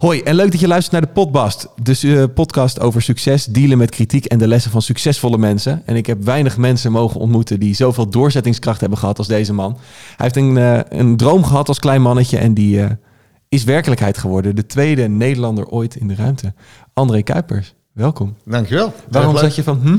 [0.00, 1.68] Hoi en leuk dat je luistert naar de Podbast.
[1.82, 5.82] Dus uh, podcast over succes, dealen met kritiek en de lessen van succesvolle mensen.
[5.86, 9.78] En ik heb weinig mensen mogen ontmoeten die zoveel doorzettingskracht hebben gehad als deze man.
[10.16, 12.90] Hij heeft een, uh, een droom gehad als klein mannetje en die uh,
[13.48, 14.56] is werkelijkheid geworden.
[14.56, 16.54] De tweede Nederlander ooit in de ruimte.
[16.94, 18.36] André Kuipers, welkom.
[18.44, 18.92] Dankjewel.
[19.10, 19.98] Waarom zat je van hm?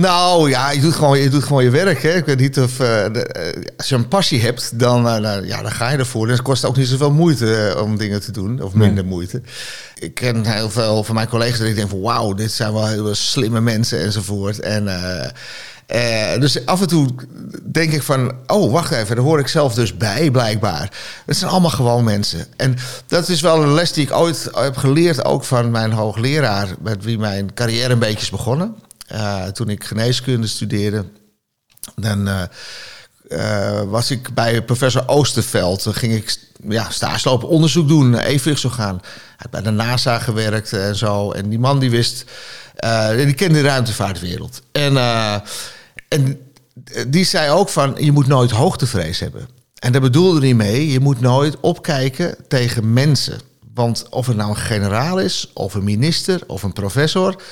[0.00, 2.02] Nou ja, je doet gewoon je, doet gewoon je werk.
[2.02, 2.14] Hè.
[2.14, 2.78] Ik weet niet of uh,
[3.12, 6.26] de, uh, als je een passie hebt, dan, uh, nou, ja, dan ga je ervoor.
[6.26, 9.12] Dus het kost ook niet zoveel moeite om dingen te doen, of minder nee.
[9.12, 9.42] moeite.
[9.98, 12.86] Ik ken heel veel van mijn collega's dat ik denk van wauw, dit zijn wel
[12.86, 14.60] heel slimme mensen enzovoort.
[14.60, 14.84] En
[16.40, 17.08] dus af en toe
[17.72, 20.92] denk ik van, oh wacht even, daar hoor ik zelf dus bij blijkbaar.
[21.26, 22.46] Het zijn allemaal gewoon mensen.
[22.56, 22.76] En
[23.06, 27.04] dat is wel een les die ik ooit heb geleerd, ook van mijn hoogleraar, met
[27.04, 28.74] wie mijn carrière een beetje is begonnen.
[29.12, 31.04] Uh, toen ik geneeskunde studeerde,
[31.94, 32.42] dan uh,
[33.28, 35.82] uh, was ik bij professor Oosterveld.
[35.82, 36.36] Dan ging ik
[36.68, 38.98] ja, stage lopen, onderzoek doen, evenwichtsorgaan.
[39.02, 41.32] Hij had bij de NASA gewerkt en zo.
[41.32, 42.24] En die man die wist,
[43.16, 44.62] die kende de ruimtevaartwereld.
[44.72, 44.96] En,
[46.08, 46.38] en
[47.08, 49.48] die zei ook van, je moet nooit hoogtevrees hebben.
[49.78, 53.40] En daar bedoelde hij mee, je moet nooit opkijken tegen mensen.
[53.80, 57.42] Want of het nou een generaal is, of een minister, of een professor...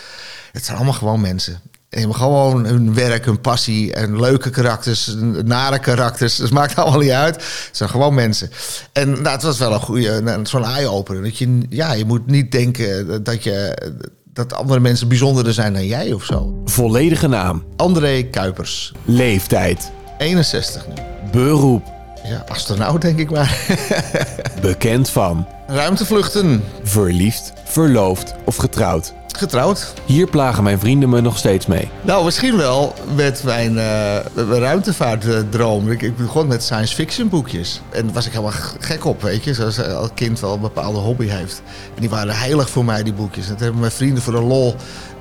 [0.52, 1.52] Het zijn allemaal gewoon mensen.
[1.52, 6.36] En je hebben gewoon hun werk, hun passie en leuke karakters, nare karakters.
[6.36, 7.34] Dat maakt allemaal niet uit.
[7.34, 8.50] Het zijn gewoon mensen.
[8.92, 11.22] En nou, het was wel een goede, zo'n eye-opener.
[11.22, 13.76] Dat je, ja, je moet niet denken dat je
[14.24, 16.60] dat andere mensen bijzonderder zijn dan jij of zo.
[16.64, 17.64] Volledige naam.
[17.76, 18.92] André Kuipers.
[19.04, 19.90] Leeftijd.
[20.18, 20.94] 61 nu.
[21.30, 21.84] Beroep.
[22.24, 23.78] Ja, astronaut denk ik maar.
[24.60, 25.46] Bekend van.
[25.70, 26.64] Ruimtevluchten.
[26.83, 29.12] Verliefd, verloofd of getrouwd.
[29.36, 29.92] Getrouwd.
[30.05, 31.88] Hier plagen mijn vrienden me nog steeds mee.
[32.02, 35.91] Nou, misschien wel met mijn uh, ruimtevaartdroom.
[35.91, 37.80] Ik, ik begon met science fiction boekjes.
[37.91, 39.55] En daar was ik helemaal gek op, weet je.
[39.55, 41.62] Zoals elk kind wel een bepaalde hobby heeft.
[41.94, 43.44] En die waren heilig voor mij, die boekjes.
[43.44, 44.74] En toen hebben mijn vrienden voor de lol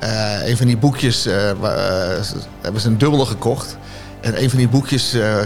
[0.03, 1.28] uh, een van die boekjes...
[1.28, 1.34] Uh,
[2.62, 3.78] hebben ze een dubbele gekocht.
[4.22, 5.38] En een van die boekjes uh,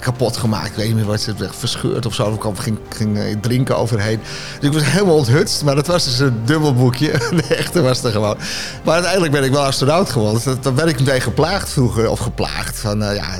[0.00, 0.66] kapot gemaakt.
[0.66, 2.32] Ik weet niet meer wat ze verscheurd of zo.
[2.32, 4.20] Ik ging, ging drinken overheen.
[4.60, 5.64] Dus ik was helemaal onthutst.
[5.64, 7.10] Maar dat was dus een dubbel boekje.
[7.48, 8.36] De echte was er gewoon.
[8.84, 10.42] Maar uiteindelijk ben ik wel astronaut geworden.
[10.44, 12.10] Dus dan werd ik meteen geplaagd vroeger.
[12.10, 12.78] Of geplaagd.
[12.78, 13.38] Van uh, ja,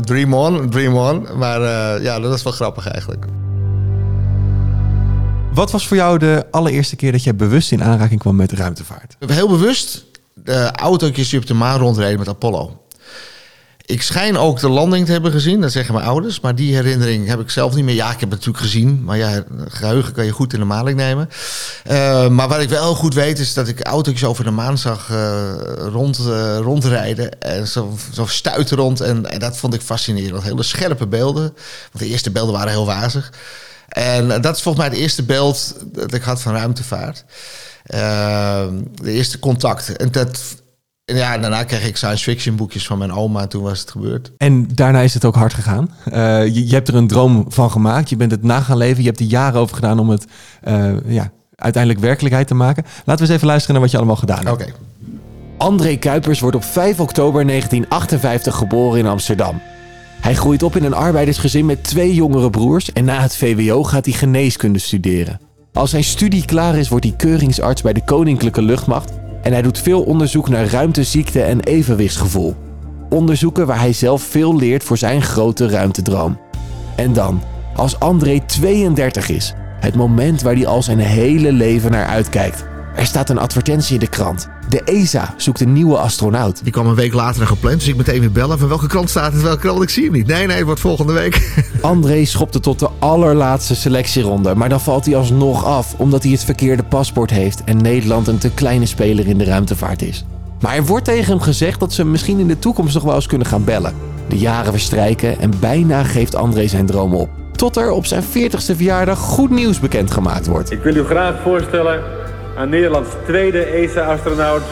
[0.00, 1.26] dream on, dream on.
[1.38, 3.24] Maar uh, ja, dat is wel grappig eigenlijk.
[5.54, 9.16] Wat was voor jou de allereerste keer dat je bewust in aanraking kwam met ruimtevaart?
[9.26, 12.85] Heel bewust de autootjes die op de maan rondreden met Apollo.
[13.86, 16.40] Ik schijn ook de landing te hebben gezien, dat zeggen mijn ouders.
[16.40, 17.94] Maar die herinnering heb ik zelf niet meer.
[17.94, 19.04] Ja, ik heb het natuurlijk gezien.
[19.04, 21.28] Maar ja, geheugen kan je goed in de maling nemen.
[21.90, 25.10] Uh, maar wat ik wel goed weet is dat ik autootjes over de maan zag
[25.10, 27.40] uh, rond, uh, rondrijden.
[27.40, 29.00] En zo, zo stuiten rond.
[29.00, 30.42] En, en, dat vond ik fascinerend.
[30.42, 31.42] Hele scherpe beelden.
[31.92, 33.32] Want de eerste beelden waren heel wazig.
[33.88, 37.24] En dat is volgens mij het eerste beeld dat ik had van ruimtevaart.
[37.86, 39.96] de eerste contact.
[39.96, 40.38] En dat
[41.06, 43.40] en ja, daarna kreeg ik science fiction boekjes van mijn oma.
[43.40, 44.32] En toen was het gebeurd.
[44.38, 45.90] En daarna is het ook hard gegaan.
[46.08, 48.08] Uh, je, je, hebt er een droom van gemaakt.
[48.08, 49.02] Je bent het na gaan leven.
[49.02, 50.24] Je hebt er jaren over gedaan om het
[50.68, 52.84] uh, ja, uiteindelijk werkelijkheid te maken.
[53.04, 54.50] Laten we eens even luisteren naar wat je allemaal gedaan hebt.
[54.50, 54.62] Oké.
[54.62, 54.74] Okay.
[55.56, 59.60] André Kuipers wordt op 5 oktober 1958 geboren in Amsterdam.
[60.20, 64.04] Hij groeit op in een arbeidersgezin met twee jongere broers en na het VWO gaat
[64.04, 65.40] hij geneeskunde studeren.
[65.72, 69.12] Als zijn studie klaar is, wordt hij keuringsarts bij de Koninklijke Luchtmacht
[69.46, 72.54] en hij doet veel onderzoek naar ruimteziekte en evenwichtsgevoel.
[73.08, 76.38] Onderzoeken waar hij zelf veel leert voor zijn grote ruimtedroom.
[76.96, 77.42] En dan,
[77.74, 82.66] als André 32 is, het moment waar hij al zijn hele leven naar uitkijkt.
[82.96, 84.48] Er staat een advertentie in de krant.
[84.68, 86.60] De ESA zoekt een nieuwe astronaut.
[86.62, 88.58] Die kwam een week later gepland, dus ik meteen weer bellen.
[88.58, 89.42] Van welke krant staat het?
[89.42, 89.82] Welke krant?
[89.82, 90.26] Ik zie hem niet.
[90.26, 91.64] Nee, nee, het wordt volgende week.
[91.80, 94.54] André schopte tot de allerlaatste selectieronde.
[94.54, 97.64] Maar dan valt hij alsnog af, omdat hij het verkeerde paspoort heeft...
[97.64, 100.24] en Nederland een te kleine speler in de ruimtevaart is.
[100.60, 103.26] Maar er wordt tegen hem gezegd dat ze misschien in de toekomst nog wel eens
[103.26, 103.94] kunnen gaan bellen.
[104.28, 107.28] De jaren verstrijken en bijna geeft André zijn droom op.
[107.52, 110.70] Tot er op zijn 40ste verjaardag goed nieuws bekendgemaakt wordt.
[110.70, 112.02] Ik wil u graag voorstellen
[112.56, 114.62] aan Nederlands tweede ESA-astronaut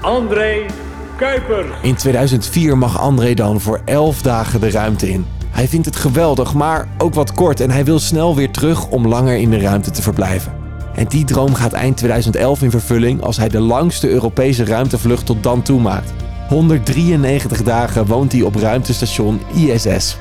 [0.00, 0.66] André
[1.16, 1.66] Kuipers.
[1.82, 5.26] In 2004 mag André dan voor 11 dagen de ruimte in.
[5.50, 9.08] Hij vindt het geweldig, maar ook wat kort en hij wil snel weer terug om
[9.08, 10.52] langer in de ruimte te verblijven.
[10.94, 15.42] En die droom gaat eind 2011 in vervulling als hij de langste Europese ruimtevlucht tot
[15.42, 16.12] dan toe maakt.
[16.48, 20.16] 193 dagen woont hij op ruimtestation ISS.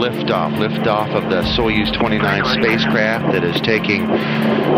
[0.00, 0.58] Liftoff.
[0.58, 4.06] Liftoff of the Soyuz 29 spacecraft that is taking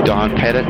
[0.05, 0.67] Don Pettit,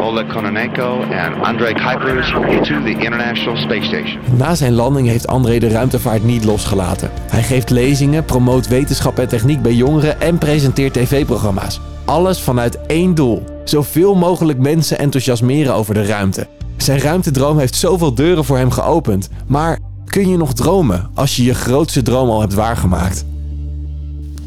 [0.00, 2.30] Oleg Kononenko and Andrei Kuipers
[2.66, 4.20] to the International Space Station.
[4.36, 7.10] Na zijn landing heeft André de ruimtevaart niet losgelaten.
[7.30, 11.80] Hij geeft lezingen, promoot wetenschap en techniek bij jongeren en presenteert tv-programma's.
[12.04, 16.46] Alles vanuit één doel: zoveel mogelijk mensen enthousiasmeren over de ruimte.
[16.76, 19.28] Zijn ruimtedroom heeft zoveel deuren voor hem geopend.
[19.46, 23.24] Maar kun je nog dromen als je je grootste droom al hebt waargemaakt?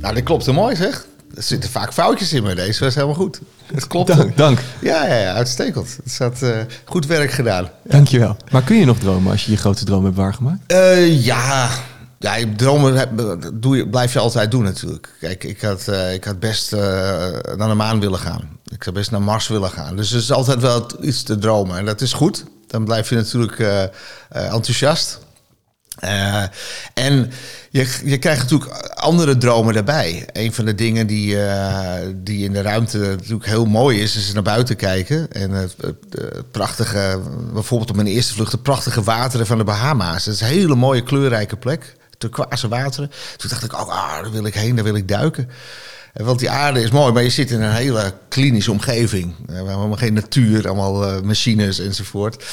[0.05, 1.05] Nou, dat klopt mooi zeg.
[1.35, 3.39] Er zitten vaak foutjes in, maar deze was helemaal goed.
[3.73, 4.07] Het klopt.
[4.07, 4.59] Dank, dank.
[4.81, 5.97] Ja, ja, ja, uitstekend.
[6.03, 7.69] Het had eh, goed werk gedaan.
[7.83, 8.37] Dankjewel.
[8.51, 10.59] Maar kun je nog dromen als je je grootste droom hebt waargemaakt?
[10.67, 11.69] Eh, ja,
[12.19, 13.09] ja, dromen
[13.53, 15.15] doe je, blijf je altijd doen natuurlijk.
[15.19, 16.71] Kijk, ik had, eh, ik had best
[17.55, 18.41] naar de maan willen gaan.
[18.65, 19.95] Ik zou best naar Mars willen gaan.
[19.95, 21.77] Dus er is altijd wel iets te dromen.
[21.77, 22.43] En dat is goed.
[22.67, 25.19] Dan blijf je natuurlijk eh, enthousiast.
[25.99, 26.43] Eh,
[26.93, 27.31] en
[27.69, 30.27] je, je krijgt natuurlijk andere dromen daarbij.
[30.33, 34.33] Een van de dingen die, eh, die in de ruimte natuurlijk heel mooi is, is
[34.33, 35.31] naar buiten kijken.
[35.31, 35.75] En het,
[36.51, 37.21] prachtige,
[37.53, 40.25] bijvoorbeeld op mijn eerste vlucht, de prachtige wateren van de Bahama's.
[40.25, 41.95] Dat is een hele mooie kleurrijke plek.
[42.17, 43.11] Turquoise wateren.
[43.37, 45.49] Toen dacht ik, oh, ah, daar wil ik heen, daar wil ik duiken.
[46.15, 49.23] Eh, Want die aarde is mooi, maar je zit in een hele klinische omgeving.
[49.25, 52.43] Eh, We hebben helemaal geen natuur, allemaal eh, machines enzovoort.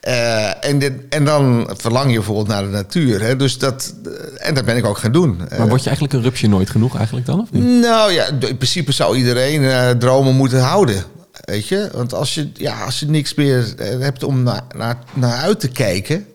[0.00, 3.22] Eh, en, dit- en dan verlang je bijvoorbeeld naar de natuur.
[3.22, 3.36] Hè?
[3.36, 3.94] Dus dat,
[4.36, 5.36] en dat ben ik ook gaan doen.
[5.36, 7.64] Maar word je eigenlijk een rupsje nooit genoeg eigenlijk dan, of niet?
[7.64, 11.04] Nou ja, in principe zou iedereen dromen moeten houden.
[11.44, 11.88] Weet je?
[11.92, 15.68] Want als je, ja, als je niks meer hebt om naar, naar, naar uit te
[15.68, 16.26] kijken...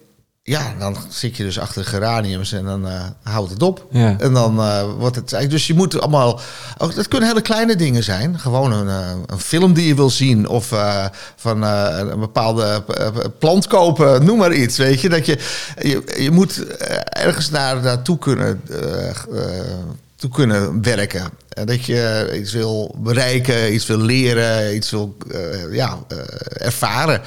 [0.47, 3.85] Ja, dan zit je dus achter geraniums en dan eh, houdt het op.
[3.89, 4.15] Ja.
[4.19, 5.49] En dan eh, wordt het...
[5.49, 6.39] Dus je moet allemaal...
[6.77, 8.39] Ook, dat kunnen hele kleine dingen zijn.
[8.39, 10.47] Gewoon een, eh, een film die je wil zien.
[10.47, 10.73] Of
[11.35, 12.83] van een bepaalde
[13.39, 14.25] plant kopen.
[14.25, 15.09] Noem maar iets, weet je.
[15.09, 15.37] Dat je,
[15.81, 16.77] je, je moet
[17.09, 18.61] ergens naar, naartoe kunnen...
[20.15, 21.29] toe kunnen werken.
[21.49, 25.17] En dat je iets wil bereiken, iets wil leren, iets wil
[25.71, 25.97] ja,
[26.53, 27.21] ervaren.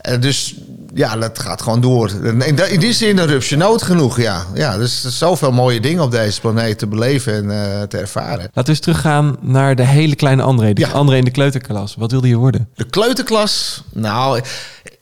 [0.00, 0.54] En dus
[0.94, 2.10] ja, dat gaat gewoon door.
[2.10, 4.44] In, die zin een rupsje nood genoeg, ja.
[4.54, 4.76] ja.
[4.76, 8.38] Dus er zoveel mooie dingen op deze planeet te beleven en eh, te ervaren.
[8.38, 10.72] Laten we eens teruggaan naar de hele kleine André.
[10.72, 10.88] De Ja.
[10.88, 11.94] André in de kleuterklas.
[11.98, 12.68] Wat wilde je worden?
[12.74, 14.40] De kleuterklas, nou,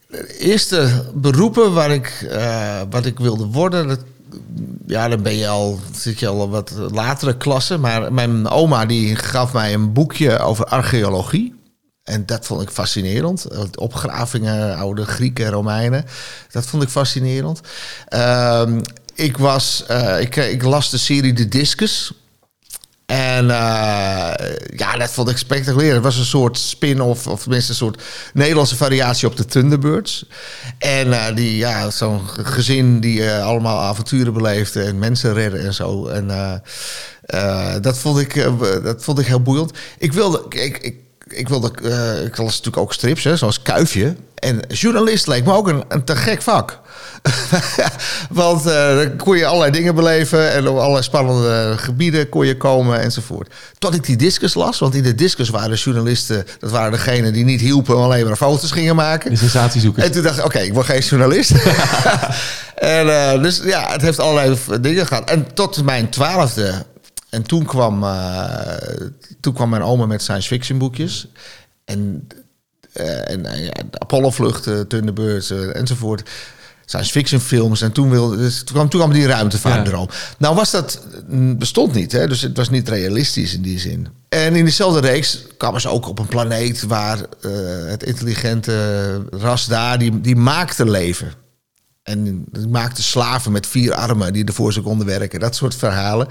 [0.07, 3.99] de eerste beroepen waar ik, eh, wat ik wilde worden, dat,
[4.87, 7.79] ja, dan ben je al, zit je al wat latere klassen.
[7.79, 11.58] Maar mijn oma die gaf mij een boekje over archeologie.
[12.09, 13.47] En dat vond ik fascinerend.
[13.77, 16.05] Opgravingen, oude Grieken en Romeinen.
[16.51, 17.61] Dat vond ik fascinerend.
[18.07, 18.81] Ehm,
[19.15, 22.11] ik, was, eh, ik, ik las de serie De Discus.
[23.05, 25.93] En eh, ja, dat vond ik spectaculair.
[25.93, 28.01] Het was een soort spin-off, of tenminste een soort
[28.33, 30.25] Nederlandse variatie op de Thunderbirds.
[30.77, 35.73] En eh, die, ja, zo'n gezin die eh, allemaal avonturen beleefde en mensen redden en
[35.73, 36.07] zo.
[36.07, 36.53] En eh,
[37.29, 39.71] eh, dat, vond ik, eh, dat vond ik heel boeiend.
[39.97, 40.95] Ik wilde, ik, ik,
[41.33, 44.15] ik wilde, eh, ik las natuurlijk ook strips, hè, zoals Kuifje.
[44.35, 46.79] En journalist leek me ook een, een te gek vak.
[48.29, 52.57] Want eh, dan kon je allerlei dingen beleven en op allerlei spannende gebieden kon je
[52.57, 53.53] komen enzovoort.
[53.77, 57.33] Tot ik die discus las, want in de discus waren de journalisten, dat waren degenen
[57.33, 59.29] die niet hielpen, maar alleen maar foto's gingen maken.
[59.29, 60.03] De sensatiezoeker.
[60.03, 61.51] En toen dacht ik, oké, ik word geen journalist.
[62.75, 65.29] en, eh, dus ja, het heeft allerlei dingen gehad.
[65.29, 66.85] En tot mijn twaalfde.
[67.29, 68.03] En toen kwam,
[69.39, 71.27] toen kwam mijn oma met science fiction boekjes.
[71.85, 72.27] En,
[72.93, 76.29] eh, en eh, ja, Apollo-vluchten, Thunderbirds eh, enzovoort.
[76.85, 77.81] Science fiction films.
[77.81, 80.09] En toen, wilde, dus toen, kwam, toen kwam die ruimtevaartdroom.
[80.37, 82.11] Nou was dat, mm, bestond niet.
[82.11, 82.27] Hè?
[82.27, 84.07] Dus het was niet realistisch in die zin.
[84.29, 86.81] En in diezelfde reeks kwamen ze ook op een planeet...
[86.81, 87.19] waar
[87.87, 91.33] het intelligente ras daar, die, die maakte leven.
[92.09, 95.39] En maakte slaven met vier armen die ervoor ze konden werken.
[95.39, 96.27] Dat soort verhalen.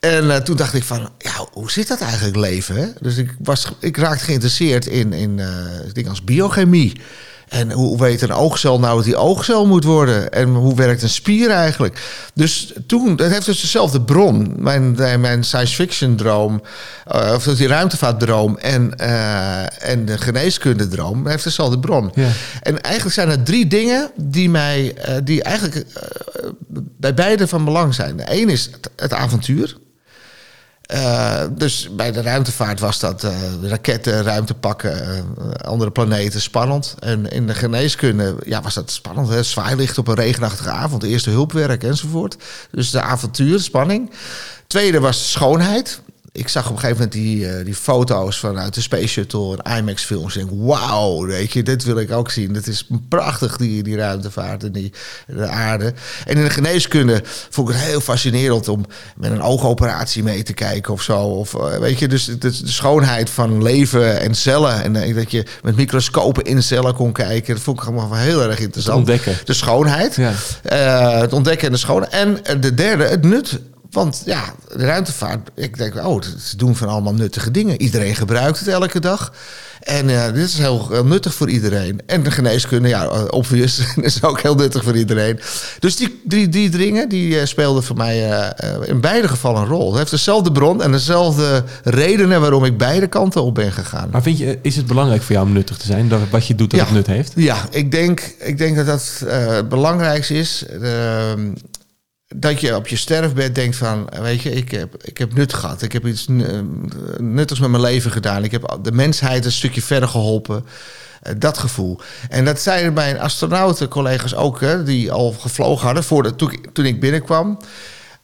[0.00, 2.76] En eh, toen dacht ik van, ja, hoe zit dat eigenlijk leven?
[2.76, 2.86] Hè?
[3.00, 5.48] Dus ik, was, ik raakte geïnteresseerd in, in eh,
[5.92, 7.00] dingen als biochemie.
[7.48, 10.30] En hoe weet een oogcel nou dat die oogcel moet worden?
[10.30, 12.00] En hoe werkt een spier eigenlijk?
[12.34, 14.52] Dus toen, dat heeft dus dezelfde bron.
[14.56, 16.62] Mijn, mijn science fiction droom,
[17.06, 22.10] eh, of die ruimtevaartdroom en, eh, en de geneeskundedroom, heeft dezelfde bron.
[22.14, 22.28] Ja.
[22.62, 26.48] En eigenlijk zijn er drie dingen die mij, eh, die eigenlijk eh,
[26.96, 28.16] bij beide van belang zijn.
[28.16, 29.76] De een is het, het avontuur.
[30.88, 36.94] Eh, dus bij de ruimtevaart was dat eh, raketten, ruimte pakken, eh, andere planeten, spannend.
[36.98, 39.28] En in de geneeskunde ja, was dat spannend.
[39.28, 39.42] Hè?
[39.42, 42.36] Zwaailicht op een regenachtige avond, eerste hulpwerk enzovoort.
[42.70, 44.10] Dus de avontuur, spanning.
[44.66, 46.00] Tweede was schoonheid.
[46.38, 49.76] Ik zag op een gegeven moment die, eh, die foto's vanuit de Space Shuttle en
[49.76, 50.36] IMAX films.
[50.36, 52.52] En ik denk, wauw, weet je, dit wil ik ook zien.
[52.52, 54.92] Dat is prachtig, die, die ruimtevaart en die,
[55.26, 55.92] de aarde.
[56.26, 58.84] En in de geneeskunde vond ik het heel fascinerend om
[59.16, 61.18] met een oogoperatie mee te kijken of zo.
[61.18, 64.82] Of, eh, weet je, dus de, de schoonheid van leven en cellen.
[64.82, 67.54] En eh, dat je met microscopen in cellen kon kijken.
[67.54, 68.96] Dat vond ik allemaal heel erg interessant.
[68.96, 69.36] ontdekken.
[69.44, 70.16] De schoonheid.
[70.16, 70.32] Ja.
[71.20, 72.42] Het ontdekken en de schoonheid.
[72.42, 73.60] En de derde, het nut.
[73.90, 74.42] Want ja,
[74.76, 77.80] de ruimtevaart, ik denk, oh, ze doen van allemaal nuttige dingen.
[77.80, 79.32] Iedereen gebruikt het elke dag.
[79.82, 82.00] En eh, dit is heel, heel nuttig voor iedereen.
[82.06, 85.40] En de geneeskunde, ja, eh, obvious, is ook heel nuttig voor iedereen.
[85.78, 88.52] Dus die drie, die dingen, die eh, speelden voor mij
[88.84, 89.88] in beide gevallen een rol.
[89.88, 94.08] Het heeft dezelfde bron en dezelfde redenen waarom ik beide kanten op ben gegaan.
[94.12, 96.08] Maar vind je, is het belangrijk voor jou om nuttig te zijn?
[96.08, 96.86] Dat wat je doet, dat Ja.
[96.86, 97.32] het nut heeft?
[97.36, 100.64] Ja, ik denk, ik denk dat dat het belangrijkste is.
[102.36, 105.82] Dat je op je sterfbed denkt van, weet je, ik heb, ik heb nut gehad.
[105.82, 106.34] Ik heb iets eh,
[107.18, 108.44] nuttigs met mijn leven gedaan.
[108.44, 110.66] Ik heb de mensheid een stukje verder geholpen.
[111.22, 112.00] Eh, dat gevoel.
[112.28, 116.84] En dat zeiden mijn astronautencollega's ook, hè, die al gevlogen hadden voordat, toen, ik- toen
[116.84, 117.58] ik binnenkwam.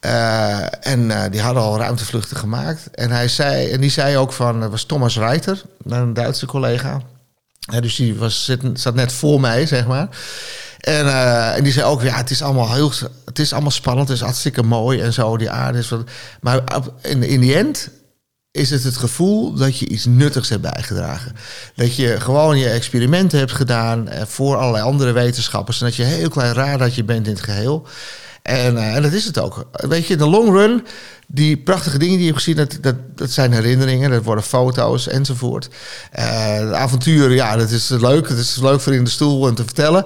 [0.01, 2.91] Eh, en die hadden al ruimtevluchten gemaakt.
[2.91, 7.01] En, hij zei, en die zei ook van, dat was Thomas Reiter, een Duitse collega.
[7.59, 10.09] Ja, dus die was, zat net voor mij, zeg maar.
[10.85, 12.93] En, eh, en die zei ook, ja, het is allemaal heel,
[13.25, 16.11] het is allemaal spannend, het is hartstikke mooi en zo, die aarde is wat.
[16.41, 16.61] Maar
[17.01, 17.91] in, in die end
[18.51, 21.33] is het het gevoel dat je iets nuttigs hebt bijgedragen.
[21.75, 25.81] Dat je gewoon je experimenten hebt gedaan eh, voor allerlei andere wetenschappers.
[25.81, 27.87] En dat je heel klein radartje bent in het geheel.
[28.43, 29.69] En, eh, en dat is het ook.
[29.73, 30.87] Weet je, de long run,
[31.27, 35.09] die prachtige dingen die je hebt gezien, dat, dat, dat zijn herinneringen, dat worden foto's
[35.09, 35.69] enzovoort.
[36.13, 38.29] De avonturen, ja, dat is leuk.
[38.29, 40.05] Het is leuk voor in de stoel en te vertellen.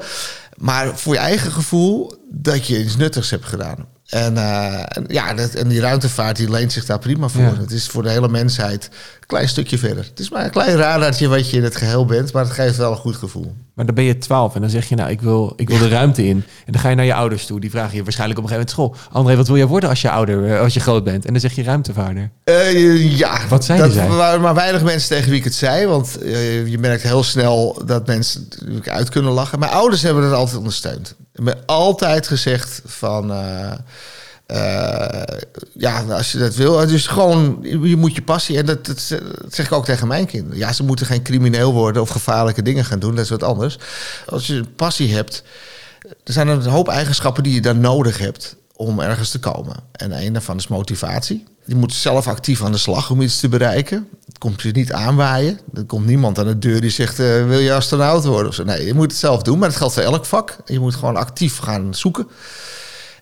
[0.59, 3.87] Maar voor je eigen gevoel dat je iets nuttigs hebt gedaan.
[4.07, 7.43] En, eh, en ja, dat, en die ruimtevaart die leent zich daar prima voor.
[7.43, 7.57] Ja.
[7.57, 8.91] Het is voor de hele mensheid
[9.29, 10.05] klein stukje verder.
[10.05, 12.77] Het is maar een klein radartje wat je in het geheel bent, maar het geeft
[12.77, 13.55] wel een goed gevoel.
[13.75, 15.89] Maar dan ben je twaalf en dan zeg je, nou, ik wil, ik wil de
[15.89, 16.45] ruimte in.
[16.67, 17.61] En dan ga je naar je ouders toe.
[17.61, 19.17] Die vragen je waarschijnlijk op een gegeven moment school.
[19.21, 21.25] André, wat wil jij worden als je ouder, eh, als je groot bent?
[21.25, 22.31] En dan zeg je ruimtevaarder.
[22.45, 24.09] Eh, ja, Wat zeiden dat zij?
[24.09, 25.87] waren maar weinig mensen tegen wie ik het zei.
[25.87, 28.49] Want eh, je merkt heel snel dat mensen
[28.85, 29.59] uit kunnen lachen.
[29.59, 31.15] Mijn ouders hebben het altijd ondersteund.
[31.33, 33.33] Hebben altijd gezegd van...
[34.49, 35.38] eh,
[35.73, 36.87] ja, als je dat wil.
[36.87, 38.59] Dus gewoon, je moet je passie...
[38.59, 39.00] En dat, dat
[39.49, 40.59] zeg ik ook tegen mijn kinderen.
[40.59, 43.14] Ja, ze moeten geen crimineel worden of gevaarlijke dingen gaan doen.
[43.14, 43.78] Dat is wat anders.
[44.26, 45.43] Als je een passie hebt...
[46.25, 49.76] Er zijn een hoop eigenschappen die je dan nodig hebt om ergens te komen.
[49.93, 51.45] En een daarvan is motivatie.
[51.64, 54.09] Je moet zelf actief aan de slag om iets te bereiken.
[54.26, 55.61] Het komt je niet aanwaaien.
[55.75, 58.55] Er komt niemand aan de deur die zegt: eh, Wil je astronaut worden?
[58.55, 58.64] Zo.
[58.64, 60.57] Nee, je moet het zelf doen, maar dat geldt voor elk vak.
[60.64, 62.28] Je moet gewoon actief gaan zoeken.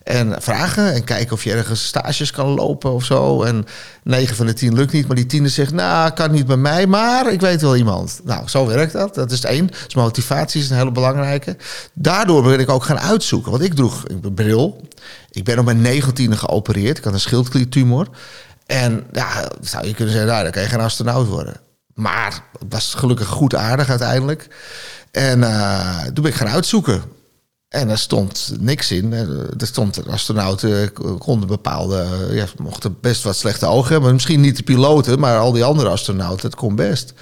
[0.07, 3.43] En vragen en kijken of je ergens stages kan lopen of zo.
[3.43, 3.65] En
[4.03, 5.73] 9 van de 10 lukt niet, maar die tiende zegt...
[5.73, 8.19] nou, kan niet bij mij, maar ik weet wel iemand.
[8.23, 9.15] Nou, zo werkt dat.
[9.15, 9.67] Dat is één.
[9.67, 11.57] Dus motivatie is een hele belangrijke.
[11.93, 13.51] Daardoor ben ik ook gaan uitzoeken.
[13.51, 14.87] Want ik droeg een bril.
[15.31, 16.97] Ik ben op mijn negentiende geopereerd.
[16.97, 18.07] Ik had een schildkliertumor.
[18.65, 21.59] En ja, zou je kunnen zeggen, nou, dan kan je geen astronaut worden.
[21.93, 24.47] Maar het was gelukkig goed aardig uiteindelijk.
[25.11, 27.03] En eh, toen ben ik gaan uitzoeken.
[27.69, 29.13] En er stond niks in.
[29.13, 29.19] Eh,
[29.57, 34.13] Er stond astronauten konden bepaalde, eh, ja, mochten best wat slechte ogen hebben.
[34.13, 37.13] Misschien niet de piloten, maar al die andere astronauten, het kon best.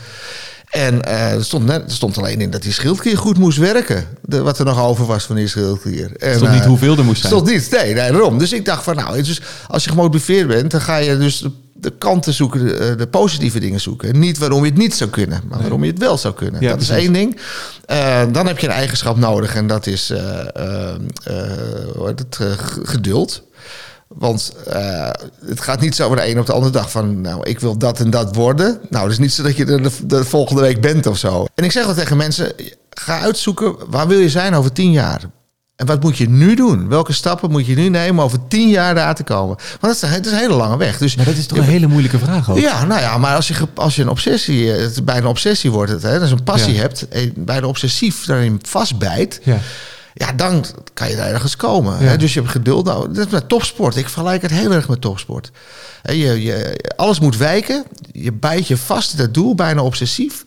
[0.70, 4.08] En eh, er, stond net, er stond alleen in dat die schildklier goed moest werken.
[4.22, 6.16] De, wat er nog over was van die schildklier.
[6.16, 7.34] En, stond niet eh, hoeveel er moest zijn.
[7.34, 8.38] Stond niet, nee, nee, daarom.
[8.38, 11.46] Dus ik dacht van nou, dus als je gemotiveerd bent, dan ga je dus
[11.78, 14.20] de, kanten zoeken, de, eh, de positieve dingen zoeken.
[14.20, 16.62] Niet waarom je het niet zou kunnen, maar waarom je het wel zou kunnen.
[16.62, 17.40] Ja, dat is één ding.
[17.86, 20.96] Eh, dan heb je een eigenschap nodig en dat is eh,
[22.04, 22.40] het,
[22.84, 23.44] geduld.
[24.08, 24.54] Want
[25.46, 27.78] het gaat niet zo van de een op de andere dag van, nou, ik wil
[27.78, 28.80] dat en dat worden.
[28.90, 31.46] Nou, het is niet zo dat je er de, de volgende week bent of zo.
[31.56, 32.52] En ik zeg wel tegen mensen,
[32.90, 35.22] ga uitzoeken, waar wil je zijn over tien jaar?
[35.76, 36.88] En wat moet je nu doen?
[36.90, 39.56] Welke stappen moet je nu nemen om over tien jaar daar te komen?
[39.80, 40.98] Want dat is, het is een hele lange weg.
[40.98, 42.58] Dus Maar dat is toch een hele moeilijke vraag ook?
[42.60, 45.72] ja, nou ja, maar als je, als je een obsessie, eh, het bijna een obsessie
[45.72, 46.80] wordt het, hè, dus een passie Ja.
[46.80, 49.58] hebt, en bijna obsessief daarin vastbijt, Ja.
[50.14, 52.00] ja, dan kan je daar ergens komen.
[52.00, 52.06] Ja.
[52.10, 52.18] Hè?
[52.18, 52.86] Dus je hebt geduld.
[52.86, 53.96] Nou, dat is met topsport.
[53.96, 55.52] Ik vergelijk het heel erg met topsport.
[56.02, 57.84] Hè, Je, je, alles moet wijken.
[58.12, 60.44] Je bijt je vast in dat doel, bijna obsessief.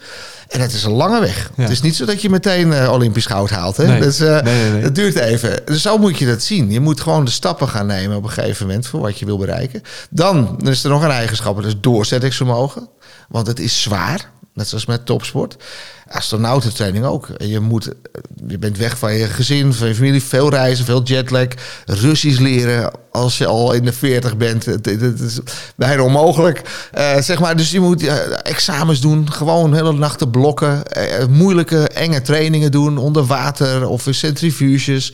[0.48, 1.50] En het is een lange weg.
[1.56, 1.62] Ja.
[1.62, 3.76] Het is niet zo dat je meteen eh, Olympisch goud haalt.
[3.76, 3.86] Hè?
[3.86, 4.00] Nee.
[4.00, 4.82] Is, eh, Nee, nee, nee.
[4.82, 5.62] dat duurt even.
[5.64, 6.70] Dus zo moet je dat zien.
[6.70, 9.38] Je moet gewoon de stappen gaan nemen op een gegeven moment voor wat je wil
[9.38, 9.82] bereiken.
[10.10, 12.88] Dan, dan is er nog een eigenschap, dat is doorzettingsvermogen.
[13.28, 14.30] Want het is zwaar.
[14.58, 15.56] Net zoals met topsport.
[16.08, 17.28] Astronautentraining ook.
[17.36, 17.88] Je, moet,
[18.46, 20.22] je bent weg van je gezin, van je familie.
[20.22, 21.46] Veel reizen, veel jetlag.
[21.86, 24.64] Russisch leren als je al in de 40 bent.
[24.64, 24.86] Het,
[25.20, 25.38] is
[25.76, 26.88] bijna onmogelijk.
[26.98, 29.32] Uh, zeg maar, dus je moet uh, examens doen.
[29.32, 30.82] Gewoon hele nachten blokken.
[30.96, 32.98] Uh, moeilijke, enge trainingen doen.
[32.98, 35.12] Onder water of in centrifuges.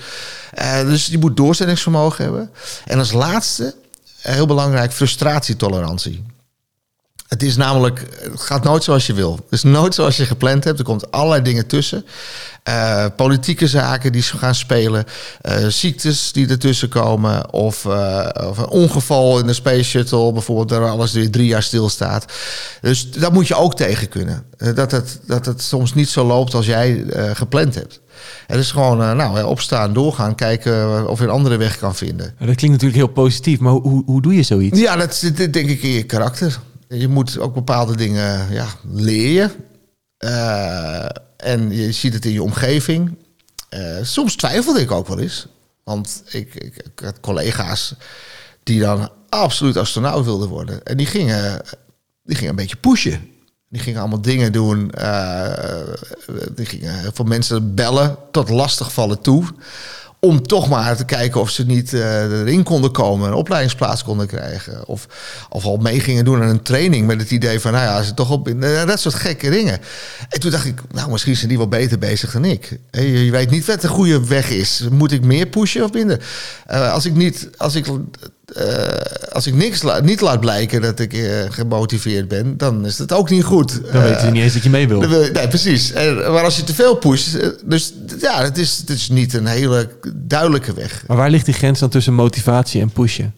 [0.84, 2.50] dus je moet doorzettingsvermogen hebben.
[2.84, 3.74] En als laatste,
[4.20, 6.24] heel belangrijk, frustratietolerantie.
[7.28, 9.34] Het is namelijk, het gaat nooit zoals je wil.
[9.34, 10.78] Het is nooit zoals je gepland hebt.
[10.78, 12.04] Er komt allerlei dingen tussen.
[12.68, 15.04] Uh, politieke zaken die gaan spelen.
[15.42, 17.52] Uh, ziektes die ertussen komen.
[17.52, 20.32] Of, uh, of, een ongeval in de Space Shuttle.
[20.32, 22.32] Bijvoorbeeld, waar alles weer drie jaar stilstaat.
[22.80, 24.44] Dus dat moet je ook tegen kunnen.
[24.74, 28.00] dat, het, dat het soms niet zo loopt als jij gepland hebt.
[28.46, 32.26] Het is gewoon nou, opstaan, doorgaan, kijken of je een andere weg kan vinden.
[32.26, 34.80] Dat klinkt natuurlijk heel positief, maar hoe, hoe doe je zoiets?
[34.80, 36.58] Ja, dat zit denk ik in je karakter.
[36.94, 39.52] Je moet ook bepaalde dingen ja, leren.
[40.18, 41.04] Uh,
[41.36, 43.16] en je ziet het in je omgeving.
[43.70, 45.46] Uh, soms twijfelde ik ook wel eens.
[45.84, 47.94] Want ik, ik, had collega's
[48.62, 50.84] die dan absoluut astronaut wilden worden.
[50.84, 51.62] En die gingen,
[52.22, 53.28] die gingen een beetje pushen.
[53.68, 54.92] Die gingen allemaal dingen doen.
[54.98, 55.52] Uh,
[56.54, 59.44] die gingen voor mensen bellen tot lastigvallen toe
[60.24, 64.26] om toch maar te kijken of ze niet uh, erin konden komen, een opleidingsplaats konden
[64.26, 64.86] krijgen.
[64.86, 65.06] Of,
[65.48, 68.14] of al mee gingen doen aan een training met het idee van, nou ja, ze
[68.14, 69.78] toch op uh, dat soort gekke dingen.
[70.28, 72.78] En toen dacht ik, nou, misschien zijn die wel beter bezig dan ik.
[72.90, 74.84] Je, je weet niet wat de goede weg is.
[74.90, 76.24] Moet ik meer pushen of minder?
[76.66, 77.86] Als ik niet, als ik
[78.56, 78.88] uh,
[79.32, 83.12] als ik niks la niet laat blijken dat ik uh, gemotiveerd ben, dan is het
[83.12, 83.80] ook niet goed.
[83.92, 85.00] Dan weten ze niet eens dat je mee wil.
[85.00, 85.92] nee, precies.
[85.92, 89.46] En, maar als je te veel pusht, dus ja, het is, het is niet een
[89.46, 91.04] hele duidelijke weg.
[91.06, 93.34] Maar waar ligt die grens dan tussen motivatie en pushen?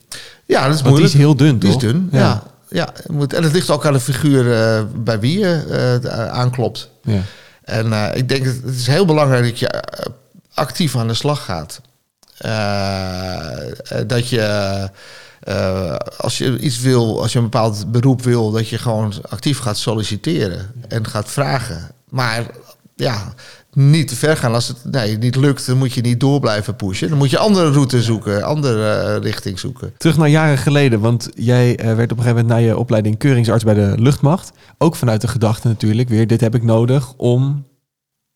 [0.47, 1.13] Ja, dat is Want moeilijk.
[1.13, 1.83] die is heel dun, Die toch?
[1.83, 2.19] is dun, ja.
[2.19, 2.43] ja.
[2.69, 6.91] ja moet, en het ligt ook aan de figuur uh, bij wie je aanklopt.
[7.03, 7.21] Ja.
[7.65, 9.83] En ik denk, het is heel belangrijk dat je
[10.55, 11.81] actief aan de slag gaat.
[12.45, 13.49] Uh,
[14.07, 14.89] dat je,
[15.49, 19.59] uh, als je iets wil, als je een bepaald beroep wil, dat je gewoon actief
[19.59, 21.91] gaat solliciteren en gaat vragen.
[22.09, 22.47] Maar
[22.95, 23.35] ja,
[23.73, 24.55] niet te ver gaan.
[24.55, 27.09] Als het nee, niet lukt, dan moet je niet door blijven pushen.
[27.09, 29.95] Dan moet je andere route zoeken, andere richting zoeken.
[29.97, 33.65] Terug naar jaren geleden, want jij werd op een gegeven moment na je opleiding keuringsarts
[33.65, 34.53] bij de luchtmacht.
[34.79, 37.65] Ook vanuit de gedachte natuurlijk weer, dit heb ik nodig om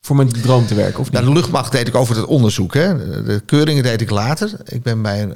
[0.01, 1.01] voor mijn droom te werken?
[1.01, 1.11] Of?
[1.11, 2.75] Nou, de luchtmacht deed ik over het onderzoek.
[2.75, 3.23] Hè.
[3.25, 4.53] De keuringen deed ik later.
[4.65, 5.35] Ik ben bij een,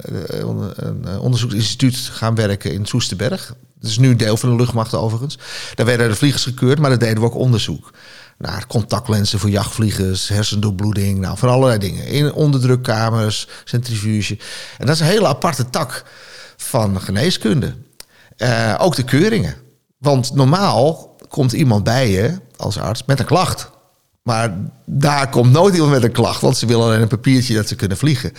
[0.77, 3.55] een onderzoeksinstituut gaan werken in Soesterberg.
[3.81, 5.39] Dat is nu deel van de luchtmacht overigens.
[5.75, 7.91] Daar werden de vliegers gekeurd, maar daar deden we ook onderzoek.
[8.39, 12.07] Naar contactlenzen voor jachtvliegers, hersendoorbloeding, nou, van allerlei dingen.
[12.07, 14.39] In onderdrukkamers, centrifuge.
[14.79, 16.05] En dat is een hele aparte tak
[16.57, 17.75] van geneeskunde.
[18.39, 19.55] Uh, ook de keuringen.
[19.99, 23.71] Want normaal komt iemand bij je als arts met een klacht.
[24.25, 27.69] Maar daar komt nooit iemand met een klacht, want ze willen alleen een papiertje dat
[27.69, 28.33] ze kunnen vliegen.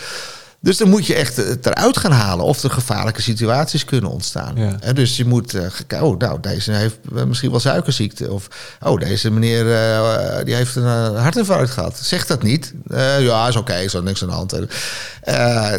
[0.60, 4.56] Dus dan moet je echt het eruit gaan halen of er gevaarlijke situaties kunnen ontstaan.
[4.56, 4.78] Ja.
[4.80, 8.32] En dus je moet, uh, oh, nou, deze heeft misschien wel suikerziekte.
[8.32, 8.48] Of,
[8.82, 12.00] oh, deze meneer uh, die heeft een hartinfarct gehad.
[12.02, 12.74] Zeg dat niet.
[12.88, 14.52] Uh, ja, is oké, okay, is er niks aan de hand.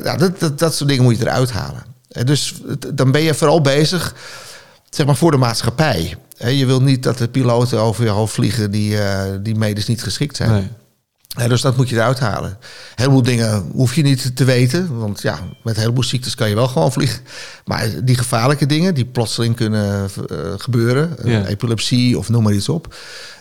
[0.04, 1.84] nou, dat, dat, dat soort dingen moet je eruit halen.
[2.10, 2.54] En dus
[2.94, 4.14] dan ben je vooral bezig,
[4.96, 6.16] zeg maar, voor de maatschappij.
[6.38, 10.02] Je wil niet dat de piloten over je hoofd vliegen die, uh, die medisch niet
[10.02, 10.76] geschikt zijn.
[11.48, 12.50] Dus dat moet je eruit halen.
[12.50, 12.56] Een
[12.94, 14.98] heleboel dingen hoef je niet te weten.
[14.98, 17.20] Want ja, met een heleboel ziektes kan je wel gewoon vliegen.
[17.64, 21.16] Maar die gevaarlijke dingen die plotseling kunnen uh, gebeuren.
[21.24, 21.46] Ja.
[21.46, 22.94] Epilepsie of noem maar iets op.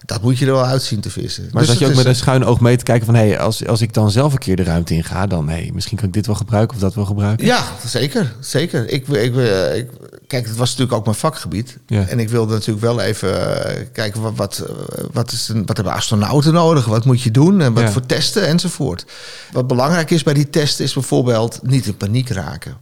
[0.05, 1.47] Dat moet je er wel uit zien te vissen.
[1.51, 3.15] Maar dus zat je ook met een schuin oog mee te kijken van...
[3.15, 5.27] Hey, als, als ik dan zelf een keer de ruimte in ga...
[5.27, 7.45] dan hey, misschien kan ik dit wel gebruiken of dat wel gebruiken.
[7.45, 8.36] Ja, zeker.
[8.39, 8.89] zeker.
[8.89, 9.88] Ik, ik, ik,
[10.27, 11.77] kijk, het was natuurlijk ook mijn vakgebied.
[11.88, 12.08] Ja.
[12.08, 14.21] En ik wilde natuurlijk wel even eh, kijken...
[14.21, 16.86] Wat, wat, eh, wat, is een, wat hebben astronauten nodig?
[16.86, 17.62] Wat moet je doen?
[17.62, 19.06] En wat Voor testen enzovoort.
[19.52, 20.86] Wat belangrijk is bij die testen...
[20.86, 22.78] is bijvoorbeeld niet in paniek raken.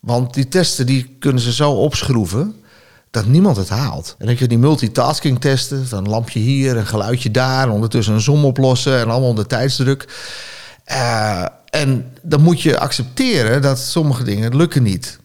[0.00, 2.54] Want die testen die kunnen ze zo opschroeven
[3.10, 4.08] dat niemand het haalt.
[4.08, 7.70] En dan heb je die multitasking testen, van een lampje hier, een geluidje daar, en
[7.70, 10.08] ondertussen een som oplossen en allemaal onder tijdsdruk.
[10.84, 15.19] Eh, en dan moet je accepteren dat sommige dingen lukken niet.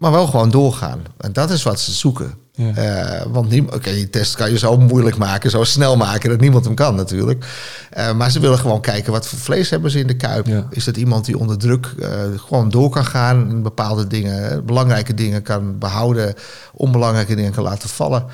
[0.00, 1.02] Maar wel gewoon doorgaan.
[1.18, 2.34] En dat is wat ze zoeken.
[2.52, 2.74] Ja.
[2.74, 6.64] Eh, want oké, die test kan je zo moeilijk maken, zo snel maken dat niemand
[6.64, 7.46] hem kan natuurlijk.
[7.90, 10.46] Eh, maar ze willen gewoon kijken wat voor vlees hebben ze in de kuip.
[10.46, 10.66] Ja.
[10.70, 15.14] Is dat iemand die onder druk eh, gewoon door kan gaan in bepaalde dingen, belangrijke
[15.14, 16.34] dingen kan behouden,
[16.72, 18.24] onbelangrijke dingen kan laten vallen.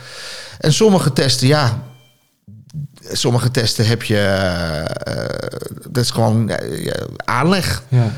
[0.58, 1.82] En sommige testen, ja,
[3.12, 4.22] sommige testen heb je,
[5.90, 6.50] dat is gewoon
[7.24, 8.10] aanleg Ja.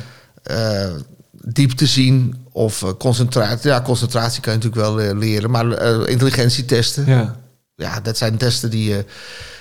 [0.42, 0.90] eh,
[1.32, 3.70] diepte zien of eh, concentratie.
[3.70, 7.06] Ja, concentratie kan je natuurlijk wel eh, leren, maar eh, intelligentietesten.
[7.06, 7.36] Ja.
[7.74, 9.04] ja, dat zijn testen die je.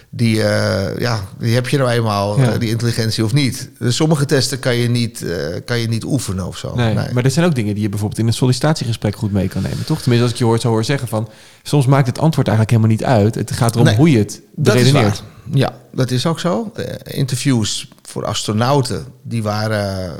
[0.09, 2.51] Die, eh, ja, die heb je nou eenmaal, Ja.
[2.53, 3.69] eh, die intelligentie of niet.
[3.79, 6.75] Dus sommige testen kan je niet, eh, kan je niet oefenen of zo.
[6.75, 7.13] Nee, Nee.
[7.13, 9.85] maar er zijn ook dingen die je bijvoorbeeld in een sollicitatiegesprek goed mee kan nemen,
[9.85, 9.97] toch?
[10.01, 11.29] Tenminste, als ik je hoor, zo hoor zeggen van...
[11.63, 13.35] soms maakt het antwoord eigenlijk helemaal niet uit.
[13.35, 15.23] Het gaat erom Nee, hoe je het Dat is redeneert.
[15.45, 15.57] waar.
[15.57, 16.71] Ja, dat is ook zo.
[17.03, 20.11] Interviews voor astronauten, die waren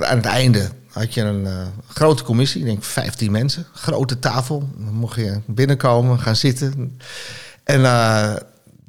[0.00, 1.46] aan het einde had je een
[1.88, 4.68] grote commissie, ik denk 15 mensen, grote tafel.
[4.78, 6.98] Dan mocht je binnenkomen, gaan zitten.
[7.64, 7.80] En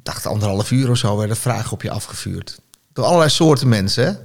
[0.06, 2.58] dacht anderhalf uur of zo werden vragen op je afgevuurd.
[2.92, 4.18] Door allerlei soorten mensen.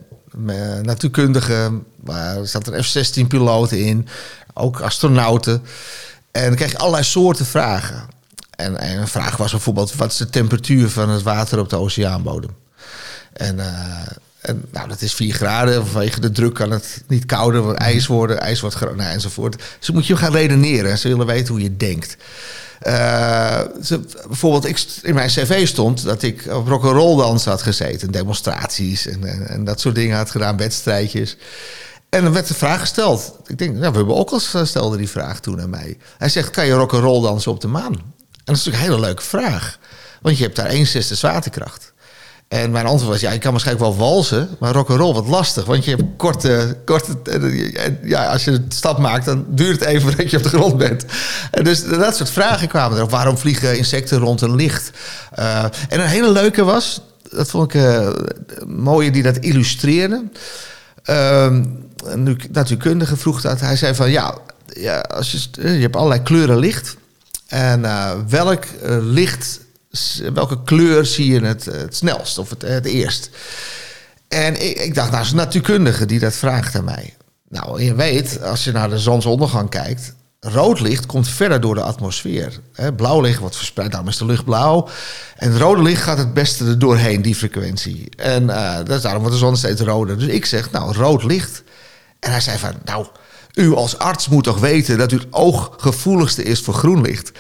[0.82, 4.08] Natuurkundigen, er zat een F-16-piloot in,
[4.54, 5.64] ook astronauten.
[6.32, 8.08] En dan kreeg je allerlei soorten vragen.
[8.56, 11.76] En, en een vraag was bijvoorbeeld: wat is de temperatuur van het water op de
[11.76, 12.56] oceaanbodem?
[13.34, 14.08] En, eh,
[14.42, 15.88] en nou, dat is 4 graden.
[15.88, 19.64] Vanwege de druk kan het niet kouder, wordt ijs worden, ijs wordt groter, nou, enzovoort.
[19.80, 20.98] Dus moet je gaan redeneren.
[20.98, 22.18] Ze willen weten hoe je denkt.
[22.82, 23.62] Eh,
[24.28, 28.12] bijvoorbeeld, ik, in mijn cv stond dat ik op rock'n'roll dans had gezeten.
[28.12, 31.38] Demonstraties en, en, en dat soort dingen had gedaan, wedstrijdjes.
[32.10, 33.38] En dan werd de vraag gesteld.
[33.48, 35.98] Ik denk, we hebben ook al stelde die vraag toen aan mij.
[36.18, 37.94] Hij zegt, kan je rock'n'roll dansen op de maan?
[37.94, 38.04] En
[38.44, 39.80] dat is natuurlijk een hele leuke vraag.
[40.22, 41.91] Want je hebt daar 1 zesde zwaartekracht.
[42.52, 45.66] En mijn antwoord was, ja, je kan waarschijnlijk wel walsen, maar rock'n'roll wat lastig.
[45.66, 47.18] Want je hebt korte, korte,
[48.04, 50.78] ja, als je een stap maakt, dan duurt het even voordat je op de grond
[50.78, 51.06] bent.
[51.52, 53.08] En dus dat soort vragen kwamen er.
[53.08, 54.92] Waarom vliegen insecten rond een licht?
[55.32, 58.08] Eh, en een hele leuke was, dat vond ik eh,
[58.68, 60.24] mooie die dat illustreerde.
[61.04, 61.64] Ehm,
[62.04, 63.60] een natuurkundige vroeg dat.
[63.60, 64.38] Hij zei van ja,
[64.68, 66.96] ja als je, st- je hebt allerlei kleuren licht.
[67.48, 69.60] En eh, welk eh, licht,
[70.34, 73.30] welke kleur zie je het, het snelst of het, het eerst?
[74.28, 77.16] En ik, ik dacht, nou, een natuurkundige die dat vraagt aan mij.
[77.50, 81.82] Nou, je weet, als je naar de zonsondergang kijkt, rood licht komt verder door de
[81.82, 82.60] atmosfeer.
[82.96, 84.88] Blauw licht wordt verspreid, daarom is de lucht blauw.
[85.36, 88.10] En rode licht gaat het beste er doorheen, die frequentie.
[88.16, 90.18] En eh, dat is daarom wordt de zon steeds roder.
[90.18, 91.64] Dus ik zeg, nou, rood licht.
[92.20, 93.06] En hij zei van, nou,
[93.54, 97.32] u als arts moet toch weten dat u het ooggevoeligste is voor groen licht.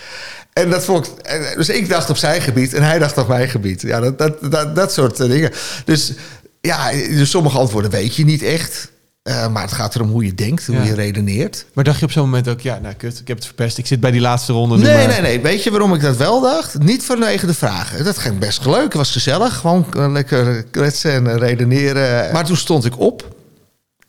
[0.53, 3.49] En dat vond ik, dus ik dacht op zijn gebied en hij dacht op mijn
[3.49, 3.81] gebied.
[3.81, 5.51] Ja, dat, dat, dat, dat soort eh, dingen.
[5.85, 6.13] Dus
[6.61, 8.89] ja, dus sommige antwoorden weet je niet echt.
[9.23, 10.83] Eh, maar het gaat erom hoe je denkt, hoe Ja.
[10.83, 11.65] je redeneert.
[11.73, 13.77] Maar dacht je op zo'n moment ook, ja, nou kut, ik heb het verpest.
[13.77, 15.07] Ik zit bij die laatste ronde nu Nee, maar.
[15.07, 15.41] nee, nee.
[15.41, 16.79] Weet je waarom ik dat wel dacht?
[16.79, 18.03] Niet vanwege de vragen.
[18.03, 18.83] Dat ging best leuk.
[18.83, 19.55] Het was gezellig.
[19.57, 22.33] Gewoon eh, lekker kletsen en redeneren.
[22.33, 23.35] Maar toen stond ik op.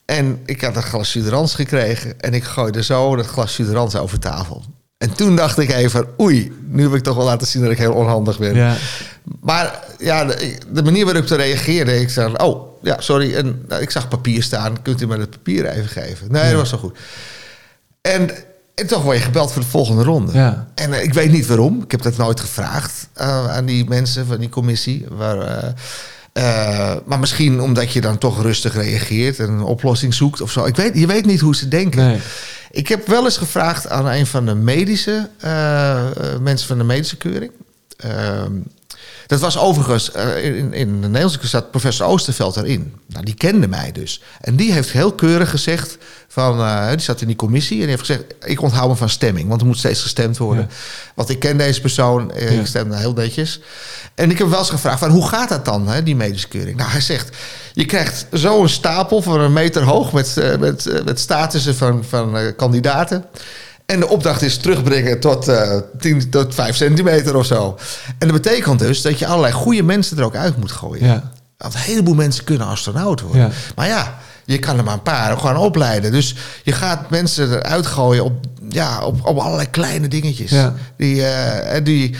[0.04, 2.20] En ik had een glas suderans gekregen.
[2.20, 4.64] En ik gooide zo dat glas suderans over tafel.
[5.02, 7.78] En toen dacht ik even, oei, nu heb ik toch wel laten zien dat ik
[7.78, 8.54] heel onhandig ben.
[8.54, 8.76] Ja.
[9.40, 13.34] Maar ja, de, de manier waarop ik te reageerde, ik zei, oh, ja, sorry.
[13.34, 16.32] En nou, ik zag papier staan, kunt u me het papier even geven?
[16.32, 16.98] Nee, dat was wel goed.
[18.00, 18.30] En,
[18.74, 20.32] en toch word je gebeld voor de volgende ronde.
[20.32, 20.68] Ja.
[20.74, 21.82] En eh, ik weet niet waarom.
[21.82, 25.06] Ik heb dat nooit gevraagd eh, aan die mensen van die commissie.
[25.08, 25.68] Waar, eh,
[26.32, 30.64] eh, maar misschien omdat je dan toch rustig reageert en een oplossing zoekt of zo.
[30.64, 32.06] Ik weet, je weet niet hoe ze denken.
[32.06, 32.18] Nee.
[32.70, 36.84] Ik heb wel eens gevraagd aan een van de medische eh, eh, mensen van de
[36.84, 37.52] medische keuring.
[39.32, 42.94] Dat was overigens, eh, in, in de Nederlandse zat professor Oosterveld erin.
[43.06, 44.22] Nou, die kende mij dus.
[44.40, 47.76] En die heeft heel keurig gezegd, van, eh, die zat in die commissie...
[47.76, 49.48] en die heeft gezegd, ik onthoud me van stemming...
[49.48, 50.66] want er moet steeds gestemd worden.
[50.68, 50.74] Ja.
[51.14, 52.60] Want ik ken deze persoon, eh, Ja.
[52.60, 53.60] ik stem heel netjes.
[54.14, 56.76] En ik heb wel eens gevraagd, van, hoe gaat dat dan, hè, die medische keuring?
[56.76, 57.36] Nou, hij zegt,
[57.72, 60.12] je krijgt zo'n stapel van een meter hoog...
[60.12, 63.24] met, met, met statussen van, van kandidaten...
[63.86, 67.78] En de opdracht is terugbrengen tot, eh 10 tot 5 centimeter of zo.
[68.18, 71.06] En dat betekent dus dat je allerlei goede mensen er ook uit moet gooien.
[71.06, 71.30] Ja.
[71.58, 73.40] Want een heleboel mensen kunnen astronaut worden.
[73.40, 73.50] Ja.
[73.76, 76.12] Maar ja, je kan er maar een paar gewoon opleiden.
[76.12, 78.32] Dus je gaat mensen eruit gooien op,
[78.68, 80.50] ja, op, op allerlei kleine dingetjes.
[80.50, 80.74] Ja.
[80.96, 82.14] Die, eh, en die,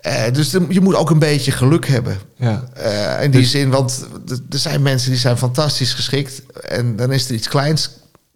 [0.00, 2.18] eh, dus je moet ook een beetje geluk hebben.
[2.36, 2.64] Ja.
[2.74, 4.06] Eh, in die Dus- zin, want
[4.50, 6.42] er zijn mensen die zijn fantastisch geschikt.
[6.68, 7.90] En dan is er iets kleins.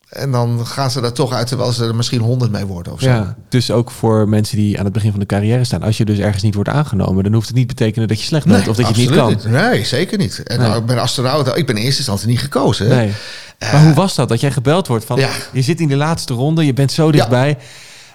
[0.08, 3.00] En dan gaan ze daar toch uit, terwijl ze er misschien honderd mee worden of
[3.00, 3.08] zo.
[3.08, 5.82] Ja, dus ook voor mensen die aan het begin van de carrière staan.
[5.82, 8.26] Als je dus ergens niet wordt aangenomen, dan hoeft het niet te betekenen dat je
[8.26, 9.40] slecht bent of dat je het niet kan.
[9.52, 10.42] Nee, zeker niet.
[10.42, 10.68] En Nee.
[10.68, 11.56] nou, ik ben astronaut.
[11.56, 12.88] Ik ben in eerste instantie niet gekozen.
[12.88, 13.12] Nee.
[13.58, 14.28] Maar hoe was dat?
[14.28, 15.30] Dat jij gebeld wordt van, Ja.
[15.52, 17.58] je zit in de laatste ronde, je bent zo dichtbij.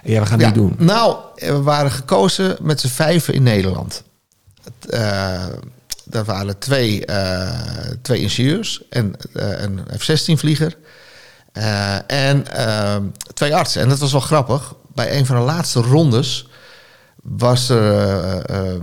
[0.04, 0.86] Ja, we gaan het Ja, niet doen.
[0.86, 4.02] Nou, we waren gekozen met z'n vijven in Nederland.
[4.64, 5.44] Het, eh,
[6.04, 7.50] dat waren twee, eh,
[8.02, 10.76] twee ingenieurs en eh, een F-16-vlieger.
[11.54, 12.96] Eh, en eh,
[13.34, 13.82] twee artsen.
[13.82, 14.74] En dat was wel grappig.
[14.94, 16.48] Bij een van de laatste rondes
[17.22, 17.92] was er
[18.46, 18.80] eh, eh,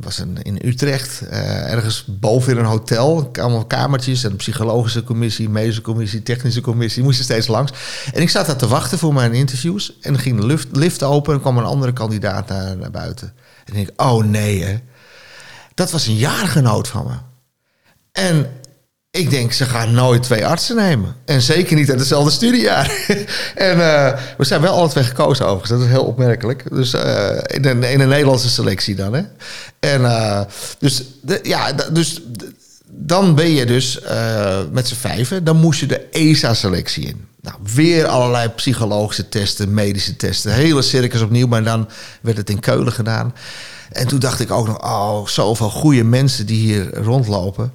[0.00, 3.30] was een, in Utrecht, eh, ergens boven in een hotel.
[3.32, 7.02] Allemaal kamertjes en psychologische commissie, medische commissie, technische commissie.
[7.02, 7.72] Moesten steeds langs.
[8.12, 9.98] En ik zat daar te wachten voor mijn interviews.
[10.00, 13.34] En ging de lift, open en kwam een andere kandidaat naar, naar buiten.
[13.64, 14.78] En ik oh nee hè.
[15.74, 17.14] Dat was een jaargenoot van me.
[18.12, 18.50] En
[19.14, 21.16] ik denk, ze gaan nooit twee artsen nemen.
[21.24, 22.86] En zeker niet uit hetzelfde studiejaar.
[23.54, 25.70] en uh, we zijn wel alle twee gekozen overigens.
[25.70, 26.64] Dat is heel opmerkelijk.
[26.70, 27.02] Dus uh,
[27.46, 29.12] in, een, Nederlandse selectie dan.
[29.12, 29.22] Hè?
[29.80, 30.40] En uh,
[30.78, 31.02] dus,
[31.42, 32.22] ja, dus
[32.90, 34.00] dan ben je dus
[34.72, 35.44] met z'n vijven.
[35.44, 37.26] Dan moest je de ESA-selectie in.
[37.40, 40.52] Nou, weer allerlei psychologische testen, medische testen.
[40.52, 41.88] Hele circus opnieuw, maar dan
[42.20, 43.34] werd het in Keulen gedaan.
[43.92, 47.72] En toen dacht ik ook nog, oh, zoveel goede mensen die hier rondlopen.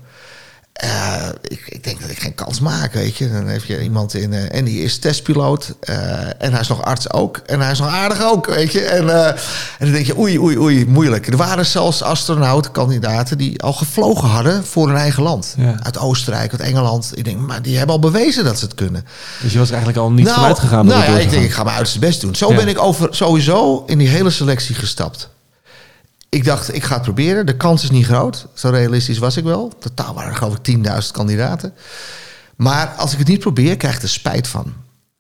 [0.84, 3.32] Uh, ik, ik, denk dat ik geen kans maak, weet je.
[3.32, 4.32] Dan heb je iemand in...
[4.32, 5.74] Uh, en die is testpiloot.
[5.90, 5.96] Uh,
[6.38, 7.42] en hij is nog arts ook.
[7.46, 8.82] En hij is nog aardig ook, weet je.
[8.82, 9.36] En, en
[9.80, 11.28] dan denk je, oei, oei, oei, moeilijk.
[11.28, 13.38] Er waren zelfs astronautkandidaten...
[13.38, 15.54] die al gevlogen hadden voor hun eigen land.
[15.58, 15.80] Ja.
[15.84, 17.12] Uit Oostenrijk, uit Engeland.
[17.14, 19.06] Ik denk, maar die hebben al bewezen dat ze het kunnen.
[19.42, 20.86] Dus je was er eigenlijk al niet nou, vanuit gegaan?
[20.86, 22.36] Nou ja, ik denk, ik ga mijn uiterste best doen.
[22.36, 22.56] Zo ja.
[22.56, 25.30] ben ik over, sowieso in die hele selectie gestapt.
[26.30, 27.46] Ik dacht, ik ga het proberen.
[27.46, 28.48] De kans is niet groot.
[28.54, 29.74] Zo realistisch was ik wel.
[29.80, 31.74] Totaal waren er geloof ik 10.000 kandidaten.
[32.56, 34.74] Maar als ik het niet probeer, krijg ik er spijt van.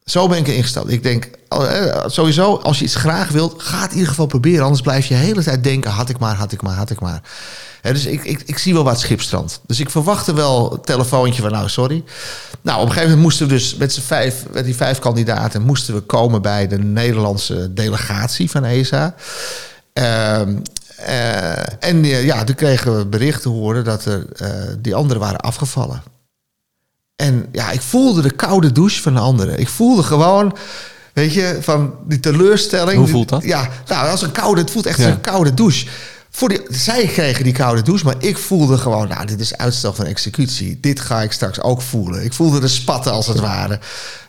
[0.09, 0.91] Zo ben ik ingesteld.
[0.91, 1.29] Ik denk,
[2.05, 4.63] sowieso, als je iets graag wilt, ga het in ieder geval proberen.
[4.63, 6.99] Anders blijf je de hele tijd denken, had ik maar, had ik maar, had ik
[6.99, 7.21] maar.
[7.81, 9.61] dus ik, ik, ik zie wel wat schipstrand.
[9.65, 12.03] Dus ik verwachtte wel een telefoontje van, nou, sorry.
[12.61, 15.61] Nou, op een gegeven moment moesten we dus met z'n vijf, met die vijf kandidaten,
[15.61, 19.15] moesten we komen bij de Nederlandse delegatie van ESA.
[19.93, 20.55] Ehm,
[21.07, 24.47] uh, en uh, ja, toen kregen we berichten horen dat er, uh,
[24.79, 26.03] die anderen waren afgevallen.
[27.15, 29.59] En ja, ik voelde de koude douche van de anderen.
[29.59, 30.57] Ik voelde gewoon,
[31.13, 32.97] weet je, van die teleurstelling.
[32.97, 33.43] Hoe voelt dat?
[33.43, 35.07] Ja, nou, als een koude, het voelt echt ja.
[35.07, 35.87] een koude douche.
[36.29, 39.93] Voor die, zij kregen die koude douche, maar ik voelde gewoon, nou, dit is uitstel
[39.93, 40.79] van executie.
[40.79, 42.23] Dit ga ik straks ook voelen.
[42.23, 43.79] Ik voelde de spatten, als het ware,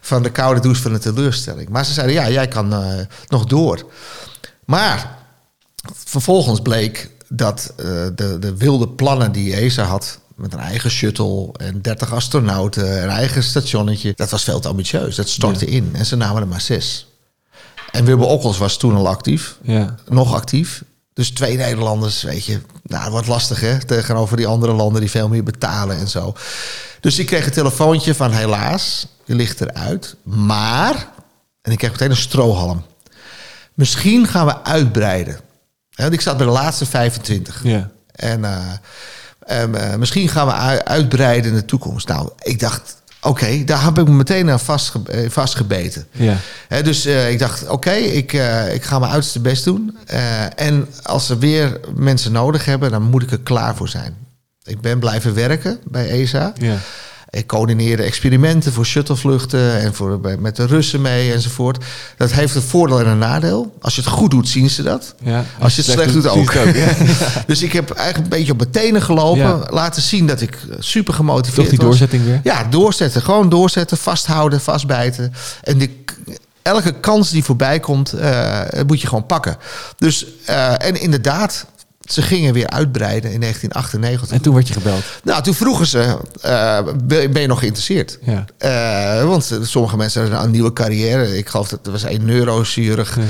[0.01, 1.69] van de koude douche van de teleurstelling.
[1.69, 2.75] Maar ze zeiden, ja, jij kan
[3.29, 3.91] nog door.
[4.65, 5.19] Maar
[6.05, 11.53] vervolgens bleek dat uh, de, de wilde plannen die ESA had met een eigen shuttle
[11.53, 15.17] en 30 astronauten, een eigen stationnetje, dat was veel te ambitieus.
[15.17, 15.73] Dat stortte ja.
[15.73, 17.07] in en ze namen er maar zes.
[17.91, 19.95] En Wubbe Okkels was toen al actief, ja.
[20.09, 20.83] nog actief.
[21.13, 25.11] Dus twee Nederlanders, weet je, nou, dat wordt lastig hè, tegenover die andere landen die
[25.11, 26.35] veel meer betalen en zo.
[27.01, 31.09] Dus ik kreeg een telefoontje van helaas, je ligt eruit, maar,
[31.63, 32.85] en ik kreeg meteen een strohalm.
[33.75, 35.41] Misschien gaan we uitbreiden.
[36.09, 37.61] Ik zat bij de laatste 25.
[37.63, 37.91] Ja.
[38.15, 38.45] En
[39.49, 42.09] um, uh, misschien gaan we uitbreiden in de toekomst.
[42.09, 46.07] Nou, ik dacht, oké, okay, daar heb ik me meteen aan vastge vastgebeten.
[46.11, 46.37] Ja.
[46.69, 48.33] He, dus uh, ik dacht, oké, okay, ik,
[48.73, 49.99] ik ga mijn uiterste best doen.
[50.57, 54.17] en als ze weer mensen nodig hebben, dan moet ik er klaar voor zijn.
[54.63, 56.53] Ik ben blijven werken bij ESA.
[56.59, 56.77] Ja.
[57.31, 61.85] Ik coördineerde experimenten voor shuttlevluchten en voor, met de Russen mee enzovoort.
[62.17, 63.75] Dat heeft een voordeel en een nadeel.
[63.81, 65.15] Als je het goed doet, zien ze dat.
[65.23, 66.39] Ja, als, je het slecht, doet, ook.
[66.39, 66.89] ook ja.
[67.47, 69.41] dus ik heb eigenlijk een beetje op mijn tenen gelopen.
[69.41, 69.67] Ja.
[69.71, 71.87] Laten zien dat ik super gemotiveerd Toch die was.
[71.87, 72.41] doorzetting weer?
[72.43, 73.23] Ja, doorzetten.
[73.23, 75.33] Gewoon doorzetten, vasthouden, vastbijten.
[75.63, 76.05] En die,
[76.63, 79.57] elke kans die voorbij komt, uh, moet je gewoon pakken.
[79.97, 81.67] Dus, uh, en inderdaad,
[82.09, 84.37] ze gingen weer uitbreiden in 1998.
[84.37, 85.03] En toen werd je gebeld?
[85.23, 86.79] Nou, toen vroegen ze, uh,
[87.31, 88.19] ben je nog geïnteresseerd?
[88.23, 88.45] Ja.
[89.21, 91.39] Uh, want sommige mensen hebben een nieuwe carrière.
[91.39, 93.23] Ik geloof dat er was een neurochirurg ja.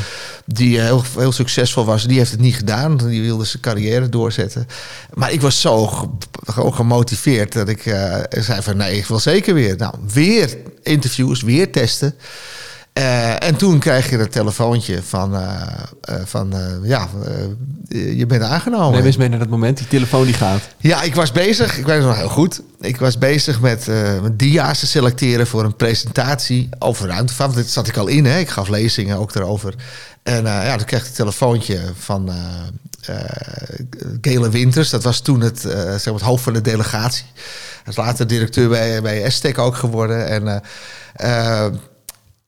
[0.44, 2.04] die heel, heel succesvol was.
[2.04, 2.96] Die heeft het niet gedaan.
[2.96, 4.66] Die wilde zijn carrière doorzetten.
[5.14, 5.86] Maar ik was zo
[6.46, 9.76] gewoon gemotiveerd dat ik uh, zei van nee, ik wil zeker weer.
[9.76, 12.14] Nou, weer interviews, weer testen.
[12.98, 15.62] Uh, en toen krijg je het telefoontje van, uh,
[16.10, 17.08] uh, van ja,
[17.88, 18.92] je bent aangenomen.
[18.92, 20.60] Neem eens mee naar dat moment, die telefoon die gaat.
[20.78, 22.60] Ja, ik was bezig, ik weet het nog heel goed.
[22.80, 23.90] Ik was bezig met,
[24.32, 27.54] dia's te selecteren voor een presentatie over ruimtevaart.
[27.54, 28.38] Dit zat ik al in, hè.
[28.38, 29.74] ik gaf lezingen ook erover.
[30.22, 32.30] En ja, toen kreeg ik het telefoontje van
[34.20, 34.90] Gele Winters.
[34.90, 37.26] Dat was toen het, zeg maar het hoofd van de delegatie.
[37.82, 40.28] Hij is later directeur bij, bij Estec ook geworden.
[40.28, 40.62] En...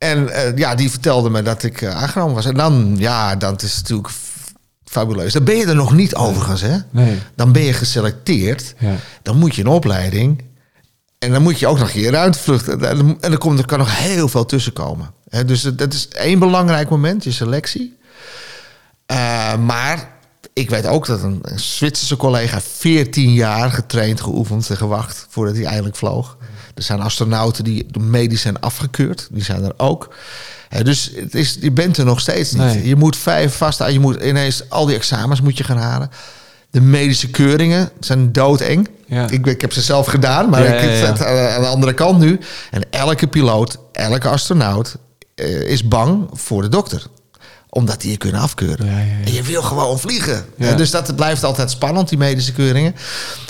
[0.03, 2.47] En uh, ja, die vertelde me dat ik uh, aangenomen was.
[2.47, 4.15] En dan, ja, dan is het natuurlijk
[4.85, 5.33] fabuleus.
[5.33, 6.77] Dan ben je er nog niet overigens, hè?
[6.91, 7.19] Nee.
[7.35, 8.75] Dan ben je geselecteerd.
[8.79, 8.95] Ja.
[9.23, 10.45] Dan moet je een opleiding.
[11.19, 12.85] En dan moet je ook nog je ruimtevluchten.
[12.85, 15.11] En dan, komt, er kan nog heel veel tussen komen.
[15.29, 17.99] He, dus dat is één belangrijk moment, je selectie.
[19.13, 20.09] Uh, maar
[20.53, 25.65] ik weet ook dat een, Zwitserse collega 14 jaar getraind, geoefend en gewacht voordat hij
[25.65, 26.37] eindelijk vloog.
[26.75, 29.29] Er zijn astronauten die medisch zijn afgekeurd.
[29.31, 30.15] Die zijn er ook.
[30.83, 32.63] dus het is, je bent er nog steeds niet.
[32.63, 32.87] Nee.
[32.87, 36.11] Je moet vijf vast Je moet ineens al die examens moet je gaan halen.
[36.71, 38.89] De medische keuringen zijn doodeng.
[39.07, 39.29] Ja.
[39.31, 41.07] Ik, ik heb ze zelf gedaan, maar Ja, ik ja.
[41.07, 42.39] zit aan de andere kant nu.
[42.71, 44.97] En elke piloot, elke astronaut
[45.35, 47.07] eh, is bang voor de dokter.
[47.75, 48.87] Omdat die je kunnen afkeuren.
[48.87, 49.25] Ja, ja, ja.
[49.25, 50.45] En je wil gewoon vliegen.
[50.57, 50.69] Ja.
[50.69, 52.95] En Dus dat blijft altijd spannend, die medische keuringen.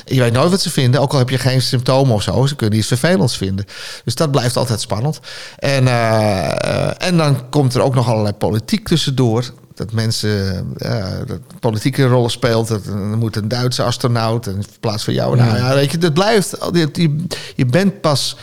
[0.04, 2.46] En je weet nooit wat ze vinden, ook al heb je geen symptomen of zo.
[2.46, 3.64] Ze kunnen iets vervelends vinden.
[4.04, 5.20] Dus dat blijft altijd spannend.
[5.58, 9.44] En, eh, eh, en dan komt er ook nog allerlei politiek tussendoor.
[9.74, 12.68] Dat mensen, eh, dat politiek een rol speelt.
[12.68, 15.36] Dat, er moet een Duitse astronaut in plaats van jou.
[15.36, 16.56] Nou ja, weet je, dat blijft.
[16.72, 17.16] Je,
[17.56, 18.36] je, bent pas...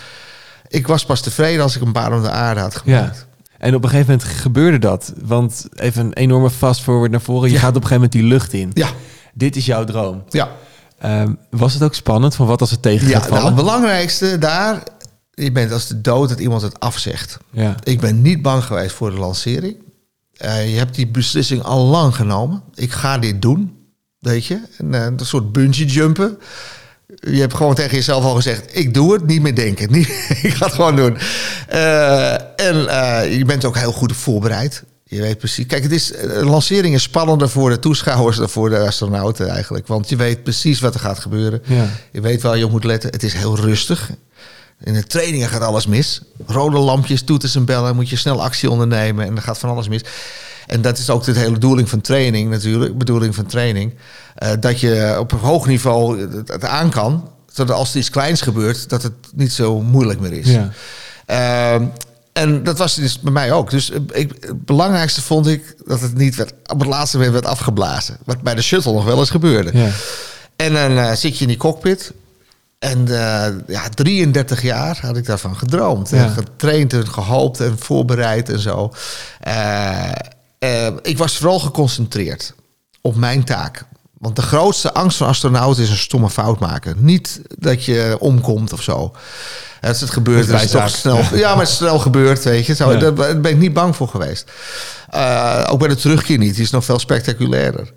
[0.68, 3.18] Ik was pas tevreden als ik een baan op de aarde had gemaakt.
[3.18, 3.28] Ja.
[3.60, 5.14] En op een gegeven moment gebeurde dat.
[5.26, 7.48] Want even een enorme fast forward naar voren.
[7.50, 7.60] Je Ja.
[7.60, 8.72] gaat op een gegeven moment die lucht in.
[8.74, 8.90] Ja,
[9.34, 10.24] Dit is jouw droom.
[10.30, 10.50] ja.
[11.00, 14.38] Ehm, was het ook spannend van wat als het tegen Ja, gaat nou, het belangrijkste
[14.38, 14.84] daar,
[15.34, 17.38] je bent als de dood dat iemand het afzegt.
[17.52, 17.76] ja.
[17.84, 19.76] Ik ben niet bang geweest voor de lancering.
[20.38, 22.62] Eh, je hebt die beslissing al lang genomen.
[22.74, 23.78] Ik ga dit doen,
[24.20, 24.60] weet je.
[24.78, 26.38] En, eh, een soort bungee jumpen.
[27.16, 29.92] Je hebt gewoon tegen jezelf al gezegd: ik doe het, niet meer denken.
[29.98, 30.08] Niet,
[30.42, 31.18] ik ga het gewoon doen.
[31.68, 34.84] Eh, en eh, je bent ook heel goed voorbereid.
[35.04, 35.66] Je weet precies.
[35.66, 39.88] Kijk, het is, een lancering is spannender voor de toeschouwers dan voor de astronauten eigenlijk.
[39.88, 41.62] Want je weet precies wat er gaat gebeuren.
[41.66, 41.90] Ja.
[42.12, 43.12] Je weet waar je op moet letten.
[43.12, 44.10] Het is heel rustig.
[44.84, 46.22] In de trainingen gaat alles mis.
[46.46, 47.96] Rode lampjes, toeters en bellen.
[47.96, 50.02] Moet je snel actie ondernemen en er gaat van alles mis.
[50.70, 52.98] En dat is ook de hele bedoeling van training natuurlijk.
[52.98, 53.94] Bedoeling van training.
[54.36, 57.30] eh, dat je op een hoog niveau het, aan kan.
[57.52, 60.48] Zodat als er iets kleins gebeurt, dat het niet zo moeilijk meer is.
[60.48, 60.72] Ja.
[61.26, 61.86] Ehm,
[62.34, 63.70] en dat was dus bij mij ook.
[63.70, 67.34] Dus eh, ik, het belangrijkste vond ik dat het niet werd, op het laatste moment
[67.34, 68.18] werd afgeblazen.
[68.26, 69.78] Wat bij de shuttle nog wel eens gebeurde.
[69.78, 69.90] Ja.
[70.56, 72.12] En dan eh, zit je in die cockpit.
[72.80, 73.06] En
[73.68, 76.10] ja, 33 jaar had ik daarvan gedroomd.
[76.10, 76.18] Ja.
[76.18, 78.94] En getraind en gehoopt en voorbereid en zo.
[80.60, 82.54] Eh, ik was vooral geconcentreerd
[83.02, 83.86] op mijn taak.
[84.18, 86.96] Want de grootste angst van astronauten is een stomme fout maken.
[87.00, 89.16] Niet dat je omkomt of zo.
[89.82, 91.18] Als het gebeurt, Dat is toch snel.
[91.34, 92.76] Ja, maar het is snel gebeurd, weet je.
[92.76, 93.00] Zo, Ja.
[93.00, 94.52] Daar daar ben ik niet bang voor geweest.
[95.10, 96.54] Eh, ook bij de terugkeer niet.
[96.54, 97.94] Die is nog veel spectaculairder.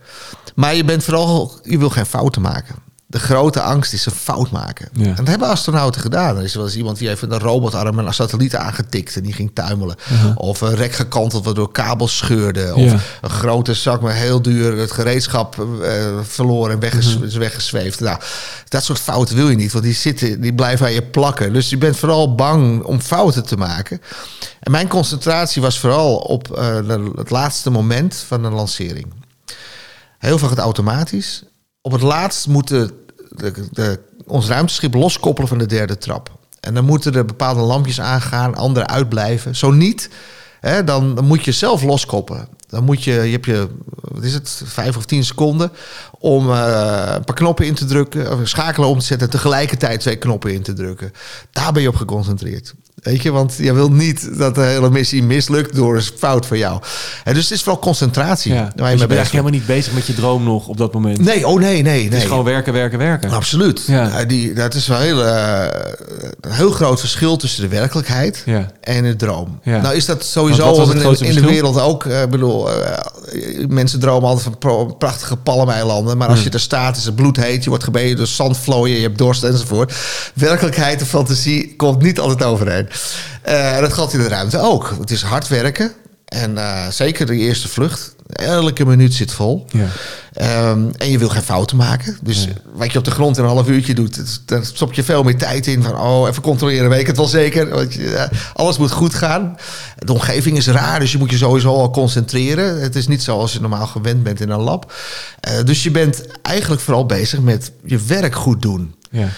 [0.55, 2.75] Maar je bent vooral, je wil geen fouten maken.
[3.13, 4.89] De grote angst is een fout maken.
[4.93, 5.05] Ja.
[5.07, 6.37] En dat hebben astronauten gedaan.
[6.37, 9.51] Er is wel eens iemand die heeft een robotarm een satelliet aangetikt en die ging
[9.55, 9.97] tuimelen.
[10.35, 12.75] Of een rek gekanteld waardoor kabels scheurden.
[12.75, 12.99] Of Ja.
[13.21, 18.01] een grote zak met heel duur het gereedschap eh, verloren en wegges is weggesweefd.
[18.01, 18.19] Nou,
[18.69, 21.53] dat soort fouten wil je niet, want die, zitten, die blijven aan je plakken.
[21.53, 24.01] Dus je bent vooral bang om fouten te maken.
[24.61, 26.77] En mijn concentratie was vooral op eh,
[27.17, 29.07] het laatste moment van een lancering.
[30.19, 31.43] Heel veel gaat automatisch.
[31.81, 32.91] Op het laatst moeten
[33.37, 36.31] de, de, ons ruimteschip loskoppelen van de derde trap.
[36.61, 39.57] En dan moeten er bepaalde lampjes aangaan, andere uitblijven.
[39.57, 40.11] Zo niet,
[40.61, 42.49] hè, dan, moet je zelf loskoppelen.
[42.67, 43.69] Dan moet je, je heb je,
[44.01, 45.73] wat is het, vijf of tien seconden
[46.19, 50.01] om eh, een paar knoppen in te drukken, of schakelen om te zetten en tegelijkertijd
[50.01, 51.13] twee knoppen in te drukken.
[51.51, 52.75] Daar ben je op geconcentreerd.
[53.03, 56.59] Weet je, want je wil niet dat de hele missie mislukt door een fout van
[56.59, 56.81] jou.
[57.25, 58.53] En dus het is vooral concentratie.
[58.53, 58.59] Ja.
[58.61, 60.93] waar Dus je mee bent eigenlijk helemaal niet bezig met je droom nog op dat
[60.93, 61.19] moment.
[61.19, 62.21] Nee, oh nee, nee, Het nee.
[62.21, 63.31] is gewoon werken, werken, werken.
[63.31, 63.83] Absoluut.
[63.87, 64.25] Ja.
[64.25, 65.65] Die, dat is wel heel, eh,
[66.41, 68.71] een heel groot verschil tussen de werkelijkheid Ja.
[68.81, 69.59] en de droom.
[69.63, 69.81] Ja.
[69.81, 72.05] Nou is dat sowieso het in, de wereld ook.
[72.05, 72.99] eh, Ik bedoel, eh,
[73.69, 76.17] mensen dromen altijd van prachtige palmeilanden.
[76.17, 76.47] Maar als Hmm.
[76.49, 77.63] je er staat, is het bloedheet.
[77.65, 79.93] Je wordt gebeden door zandvlooien, je hebt dorst enzovoort.
[80.35, 82.89] Werkelijkheid en fantasie komt niet altijd overeen.
[83.43, 84.95] Eh, dat geldt in de ruimte ook.
[85.01, 85.93] Het is hard werken.
[86.33, 88.15] En eh, zeker de eerste vlucht.
[88.33, 89.67] Elke minuut zit vol.
[89.69, 89.87] Ja.
[90.33, 92.19] Ehm, en je wil geen fouten maken.
[92.23, 95.23] Dus wat je op de grond in een half uurtje doet, daar stop je veel
[95.23, 95.83] meer tijd in.
[95.83, 97.69] Van, oh, even controleren, weet ik het wel zeker.
[97.69, 99.57] Want je, eh, alles moet goed gaan.
[99.99, 102.81] De omgeving is raar, dus je moet je sowieso al concentreren.
[102.81, 104.93] Het is niet zoals je normaal gewend bent in een lab.
[105.65, 108.95] Dus je bent eigenlijk vooral bezig met je werk goed doen.
[109.11, 109.29] Ja.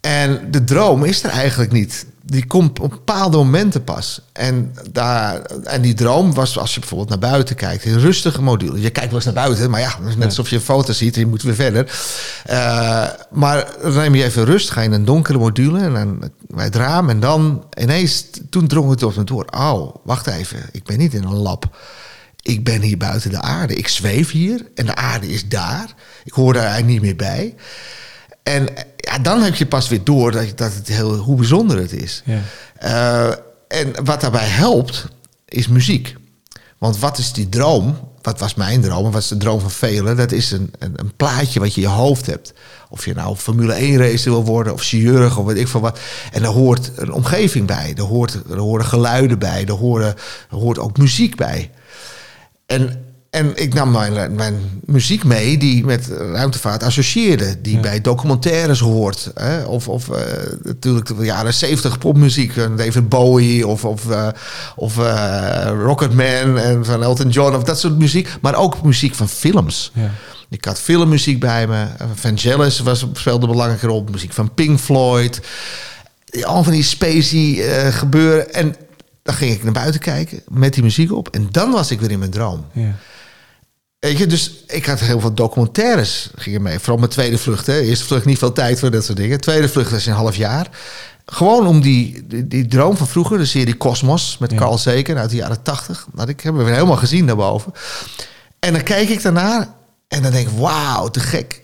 [0.00, 2.06] En de droom is er eigenlijk niet.
[2.30, 4.20] Die komt op bepaalde momenten pas.
[4.32, 8.80] En, daar, en die droom was, als je bijvoorbeeld naar buiten kijkt, in rustige module.
[8.80, 10.92] Je kijkt wel eens naar buiten, maar ja, het is net alsof je een foto
[10.92, 11.92] ziet en je moet weer verder.
[12.44, 16.30] Eh, maar dan neem je even rust, ga je in een donkere module en dan
[16.46, 17.08] bij het raam.
[17.08, 19.44] En dan ineens, toen drong het op me door.
[19.50, 21.76] Oh, wacht even, ik ben niet in een lab.
[22.42, 23.74] Ik ben hier buiten de aarde.
[23.74, 25.94] Ik zweef hier en de aarde is daar.
[26.24, 27.54] Ik hoor daar eigenlijk niet meer bij.
[28.42, 31.92] En ja, dan heb je pas weer door dat, dat het heel, hoe bijzonder het
[31.92, 32.22] is.
[32.24, 32.40] Ja.
[32.74, 33.34] Eh,
[33.68, 35.06] en wat daarbij helpt,
[35.44, 36.16] is muziek.
[36.78, 38.08] Want wat is die droom?
[38.22, 39.04] Wat was mijn droom?
[39.04, 40.16] En wat is de droom van velen?
[40.16, 42.52] Dat is een, een, een plaatje wat je in je hoofd hebt.
[42.88, 45.98] Of je nou Formule 1 racer wil worden, of chirurg, of weet ik veel wat.
[46.32, 47.94] En daar hoort een omgeving bij.
[47.96, 49.64] Er, hoort, er horen geluiden bij.
[49.64, 50.14] Er, horen,
[50.50, 51.70] er hoort ook muziek bij.
[52.66, 57.60] En En ik nam mijn, mijn muziek mee die met ruimtevaart associeerde.
[57.60, 57.80] Die Ja.
[57.80, 59.30] bij documentaires hoort.
[59.34, 59.62] Hè?
[59.64, 60.22] Of, of eh,
[60.62, 62.56] natuurlijk de jaren 70 popmuziek.
[62.56, 64.28] eh, David Bowie of, of, eh,
[64.76, 67.54] of eh, Rocketman en van Elton John.
[67.54, 68.28] Of dat soort muziek.
[68.40, 69.90] Maar ook muziek van films.
[69.94, 70.10] Ja.
[70.48, 71.84] Ik had filmmuziek bij me.
[72.14, 74.04] Vangelis was, speelde een belangrijke rol.
[74.10, 75.40] Muziek van Pink Floyd.
[76.42, 78.52] Al van die spacey eh, gebeuren.
[78.54, 78.76] En
[79.22, 81.28] dan ging ik naar buiten kijken met die muziek op.
[81.28, 82.64] En dan was ik weer in mijn droom.
[82.72, 82.94] Ja.
[84.00, 86.78] Weet je, dus ik had heel veel documentaires gingen mee.
[86.78, 87.66] Vooral mijn tweede vlucht.
[87.66, 87.80] Hè.
[87.80, 89.40] Eerste vlucht niet veel tijd voor dat soort dingen.
[89.40, 90.68] Tweede vlucht was een half jaar.
[91.26, 94.56] Gewoon om die, die, die droom van vroeger, de serie Cosmos met Ja.
[94.56, 96.06] Carl Sagan uit de jaren tachtig.
[96.14, 97.72] Dat ik hebben we helemaal gezien daarboven.
[98.58, 99.68] En dan kijk ik daarnaar
[100.08, 101.62] en dan denk ik, wauw, te gek.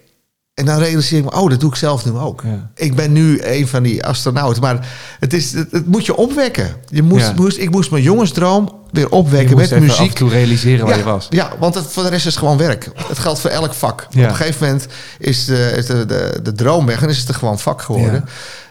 [0.56, 2.42] En dan realiseer ik me, oh, dat doe ik zelf nu ook.
[2.44, 2.70] Ja.
[2.74, 4.62] Ik ben nu een van die astronauten.
[4.62, 4.88] Maar
[5.20, 6.76] het, is, het, het moet je opwekken.
[6.88, 7.32] Je moest, Ja.
[7.36, 10.08] moest, ik moest mijn jongensdroom weer Je opwekken moest met af muziek.
[10.08, 11.26] en toe realiseren waar ja, je was.
[11.30, 12.90] Ja, want het, voor de rest is het gewoon werk.
[13.08, 14.06] Het geldt voor elk vak.
[14.08, 14.86] Op een gegeven moment
[15.18, 18.24] is de, is de, de, de droom weg en is het er gewoon vak geworden.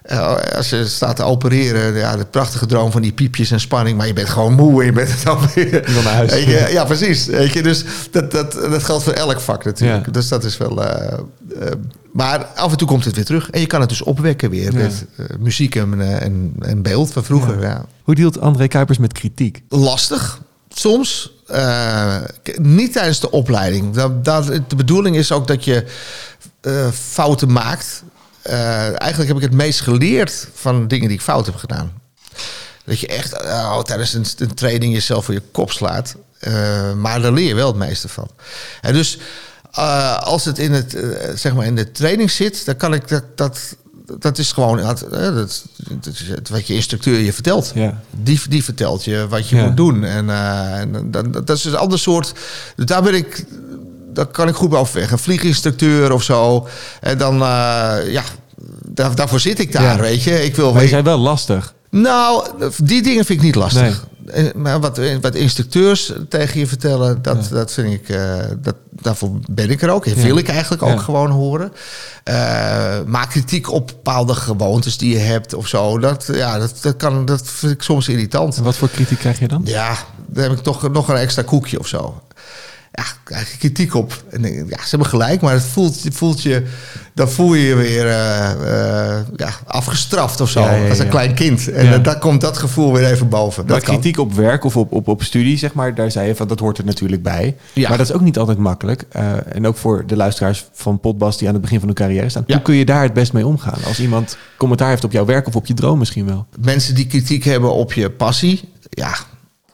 [0.06, 3.98] Eh, als je staat te opereren, ja, de prachtige droom van die piepjes en spanning,
[3.98, 5.92] maar je bent gewoon moe en je bent het alweer.
[6.04, 6.32] Naar huis.
[6.34, 7.26] Je, ja, precies.
[7.26, 10.06] Weet je, dus dat, dat, dat geldt voor elk vak natuurlijk.
[10.06, 10.12] Ja.
[10.12, 10.84] Dus dat is wel.
[10.86, 11.72] eh, eh,
[12.14, 13.50] maar af en toe komt het weer terug.
[13.50, 14.78] En je kan het dus opwekken weer Ja.
[14.80, 15.06] met
[15.40, 17.62] muziek en, en, en beeld van vroeger.
[17.62, 19.62] Ja Hoe deelt André Kuipers met kritiek?
[19.70, 21.32] lastig soms.
[22.62, 23.94] Niet tijdens de opleiding.
[23.94, 25.86] Dat, dat, de bedoeling is ook dat je
[26.94, 28.04] fouten maakt.
[28.46, 31.92] Eh, eigenlijk heb ik het meest geleerd van dingen die ik fout heb gedaan.
[32.86, 36.16] Dat je echt oh, tijdens een, een training jezelf voor je kop slaat.
[36.40, 38.28] Eh, maar daar leer je wel het meeste van.
[38.82, 39.18] En dus
[39.72, 40.98] eh, als het in, het,
[41.36, 43.24] zeg maar in de training zit, dan kan ik dat.
[43.36, 43.76] dat
[44.20, 45.64] dat is gewoon dat, dat,
[46.30, 47.72] dat wat je instructeur je vertelt.
[47.76, 48.02] Ja.
[48.12, 49.66] Die, die vertelt je wat je Ja.
[49.66, 50.04] moet doen.
[50.04, 52.34] En, en dan, dat is een ander soort.
[52.76, 53.46] Dus daar ben ik.
[54.16, 54.86] Daar kan ik goed bij.
[55.12, 56.68] Een vlieginstructeur of zo.
[57.02, 58.24] En dan, eh, ja,
[58.86, 60.00] daar, daarvoor zit ik daar, Ja.
[60.02, 60.44] weet je.
[60.46, 61.74] Ik wil Maar je zei wel lastig.
[61.90, 62.48] nou,
[62.84, 64.06] die dingen vind ik niet lastig.
[64.26, 69.30] Eh, Maar wat, wat instructeurs tegen je vertellen, dat, dat vind ik, eh, dat, daarvoor
[69.52, 70.06] ben ik er ook.
[70.06, 70.24] En Ja.
[70.24, 70.98] wil ik eigenlijk ook Ja.
[70.98, 71.74] gewoon horen.
[72.24, 72.36] Eh,
[73.06, 77.26] maar kritiek op bepaalde gewoontes die je hebt of zo, dat, ja, dat, dat, kan,
[77.26, 78.58] dat vind ik soms irritant.
[78.58, 79.62] En wat voor kritiek krijg je dan?
[79.66, 79.98] Ja,
[80.28, 82.22] dan heb ik toch nog een extra koekje of zo.
[82.98, 84.24] Ja, krijg je kritiek op.
[84.30, 86.66] En denk ja, ze hebben gelijk, maar het voelt, voelt je,
[87.14, 90.62] dan voel je je weer eh, eh, ja, afgestraft of zo.
[90.62, 91.72] Ja, ja, als een klein kind.
[91.72, 93.66] En daar komt dat gevoel weer even boven.
[93.66, 93.94] Maar Dat kan.
[93.94, 96.60] kritiek op werk of op, op, op studie, zeg maar, daar zei je van dat
[96.60, 97.56] hoort er natuurlijk bij.
[97.74, 97.90] Ja.
[97.90, 99.06] Maar dat is ook niet altijd makkelijk.
[99.12, 102.30] Eh, en ook voor de luisteraars van Potbas die aan het begin van hun carrière
[102.30, 102.44] staan.
[102.48, 103.84] Hoe kun je daar het best mee omgaan?
[103.86, 106.46] Als iemand commentaar heeft op jouw werk of op je droom misschien wel.
[106.60, 109.16] Mensen die kritiek hebben op je passie, ja,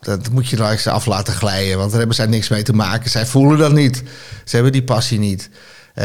[0.02, 1.78] dat moet je nou eens af laten glijden.
[1.78, 3.10] Want daar hebben zij niks mee te maken.
[3.10, 4.04] Zij voelen dat niet.
[4.45, 5.49] Ze hebben die passie niet.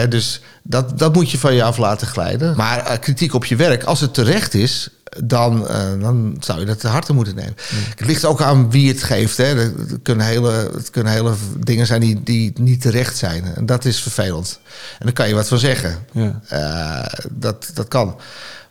[0.08, 2.56] Dus dat, dat moet je van je af laten glijden.
[2.56, 4.90] Maar eh, kritiek op je werk, als het terecht is,
[5.24, 7.54] dan, eh, dan zou je dat te harte moeten nemen.
[7.96, 9.36] Het ligt ook aan wie het geeft.
[9.36, 9.44] Hè.
[9.44, 13.44] Het, kunnen hele, het kunnen hele dingen zijn die, die niet terecht zijn.
[13.54, 14.60] En dat is vervelend.
[14.98, 15.98] En daar kan je wat van zeggen.
[16.12, 16.40] Ja.
[16.48, 18.16] Eh, dat, dat kan.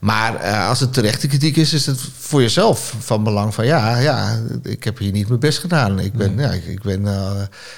[0.05, 3.97] Maar eh, als het terechte kritiek is, is het voor jezelf van belang van ja,
[3.97, 5.99] ja, ik heb hier niet mijn best gedaan.
[5.99, 7.31] Ik ben, ja, ik, ik ben eh,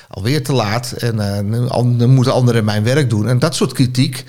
[0.07, 1.39] alweer te laat en eh,
[1.83, 3.27] nu, moeten anderen mijn werk doen.
[3.27, 4.25] En dat soort kritiek,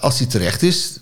[0.00, 0.98] als die terecht is,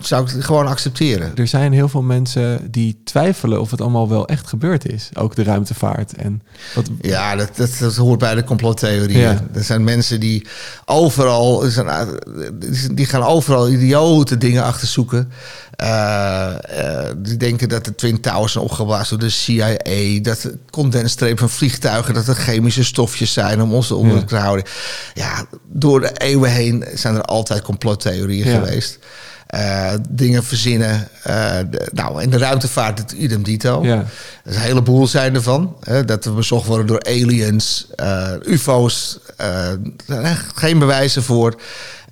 [0.00, 1.32] zou ik het gewoon accepteren.
[1.36, 5.08] Er zijn heel veel mensen die twijfelen of het allemaal wel echt gebeurd is.
[5.14, 6.14] Ook de ruimtevaart.
[6.16, 6.42] En
[6.74, 9.20] wat, Ja, dat, dat, dat hoort bij de complottheorieën.
[9.20, 9.40] Ja.
[9.54, 10.46] Er zijn mensen die
[10.84, 12.06] overal, er eh,
[12.92, 15.30] die gaan overal idiote dingen achterzoeken.
[15.76, 16.54] Eh,
[17.16, 20.20] die denken dat de Twin Towers zijn opgeblazen door de CIA.
[20.22, 24.24] Dat de condensstreep van vliegtuigen, dat er chemische stofjes zijn om ons onder Ja.
[24.24, 24.64] te houden.
[25.14, 28.58] Ja, door de eeuwen heen zijn er altijd complottheorieën Ja.
[28.58, 28.98] geweest.
[29.52, 31.08] Eh, dingen verzinnen.
[31.22, 33.84] Eh, de- nou, in de ruimtevaart het idem dito.
[33.84, 33.94] Ja.
[34.44, 35.76] Er is een heleboel zijn ervan.
[35.80, 39.18] Hè, dat we bezocht worden door aliens, eh, UFO's.
[40.54, 41.60] geen bewijzen voor.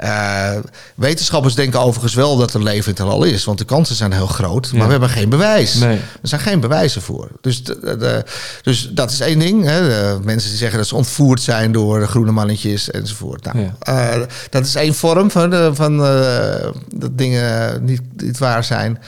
[0.01, 0.51] Eh,
[0.94, 3.44] wetenschappers denken overigens wel dat er leven in het heelal is.
[3.44, 4.72] Want de kansen zijn heel groot.
[4.72, 5.74] Maar we hebben geen bewijs.
[5.74, 5.96] Nee.
[5.96, 7.28] Er zijn geen bewijzen voor.
[7.40, 8.24] Dus, de- de-
[8.62, 9.64] dus dat is één ding.
[9.64, 9.88] Hè.
[9.88, 13.44] De mensen die zeggen dat ze ontvoerd zijn door de groene mannetjes enzovoort.
[13.44, 13.74] Nou, Ja.
[14.14, 14.20] eh,
[14.51, 18.98] dat is één vorm van, de, van eh, dat dingen niet, niet waar zijn.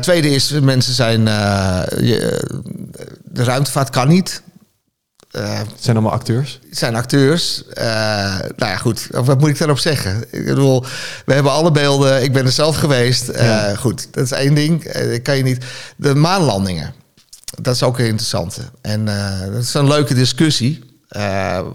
[0.00, 1.20] Tweede is, mensen zijn...
[2.00, 2.60] je-
[3.24, 4.42] de ruimtevaart kan niet.
[5.38, 6.60] Eh, het zijn allemaal acteurs.
[6.68, 7.64] het zijn acteurs.
[7.68, 7.84] Eh,
[8.56, 9.06] nou ja, goed.
[9.10, 10.24] Wat moet ik daarop zeggen?
[10.30, 10.84] Ik bedoel,
[11.26, 12.22] we hebben alle beelden.
[12.22, 13.28] Ik ben er zelf geweest.
[13.28, 13.74] Eh, Ja.
[13.74, 14.84] Goed, dat is één ding.
[14.84, 15.64] Eh, kan je niet.
[15.96, 16.94] De maanlandingen.
[17.60, 18.60] Dat is ook een interessante.
[18.80, 19.04] En
[19.52, 20.84] dat is een leuke discussie.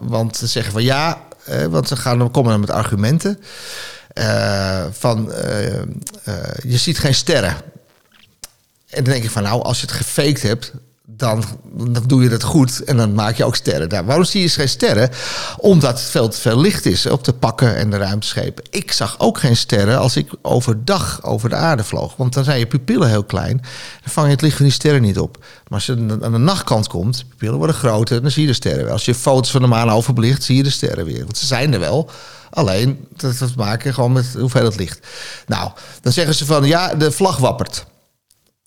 [0.01, 1.22] Want ze zeggen van ja,
[1.70, 3.39] want ze gaan, komen dan met argumenten.
[4.91, 5.32] van
[6.64, 7.55] je ziet geen sterren.
[8.89, 10.72] En dan denk ik van nou, als je het gefaked hebt,
[11.06, 11.43] dan,
[11.74, 13.89] dan doe je dat goed en dan maak je ook sterren.
[13.89, 15.10] Nou, waarom zie je geen sterren?
[15.58, 18.64] Omdat het veel te veel licht is op de pakken en de ruimteschepen.
[18.70, 22.16] Ik zag ook geen sterren als ik overdag over de aarde vloog.
[22.16, 23.58] Want dan zijn je pupillen heel klein.
[24.01, 25.38] Dan vang je het licht van die sterren niet op.
[25.38, 28.54] Maar als je aan de nachtkant komt, de pupillen worden groter, dan zie je de
[28.54, 28.93] sterren wel.
[28.93, 31.24] Als je foto's van de maan overbelicht, zie je de sterren weer.
[31.24, 32.10] Want ze zijn er wel.
[32.49, 35.08] Alleen, dat te maken gewoon met hoeveel het licht.
[35.47, 37.86] Nou, dan zeggen ze van ja, de vlag wappert.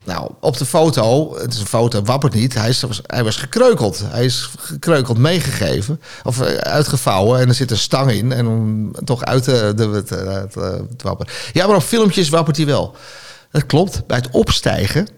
[0.07, 2.55] Nou, op de foto, het is een foto, wappert niet.
[2.55, 4.03] Hij, is, hij was gekreukeld.
[4.05, 6.01] Hij is gekreukeld meegegeven.
[6.25, 7.41] Of eh, uitgevouwen.
[7.41, 8.33] En er zit een stang in.
[8.33, 10.37] En om toch uit te, de, het, eh,
[11.05, 11.21] eh.
[11.53, 12.97] Ja, maar op filmpjes wappert hij wel.
[13.51, 14.07] Dat klopt.
[14.07, 15.09] Bij het opstijgen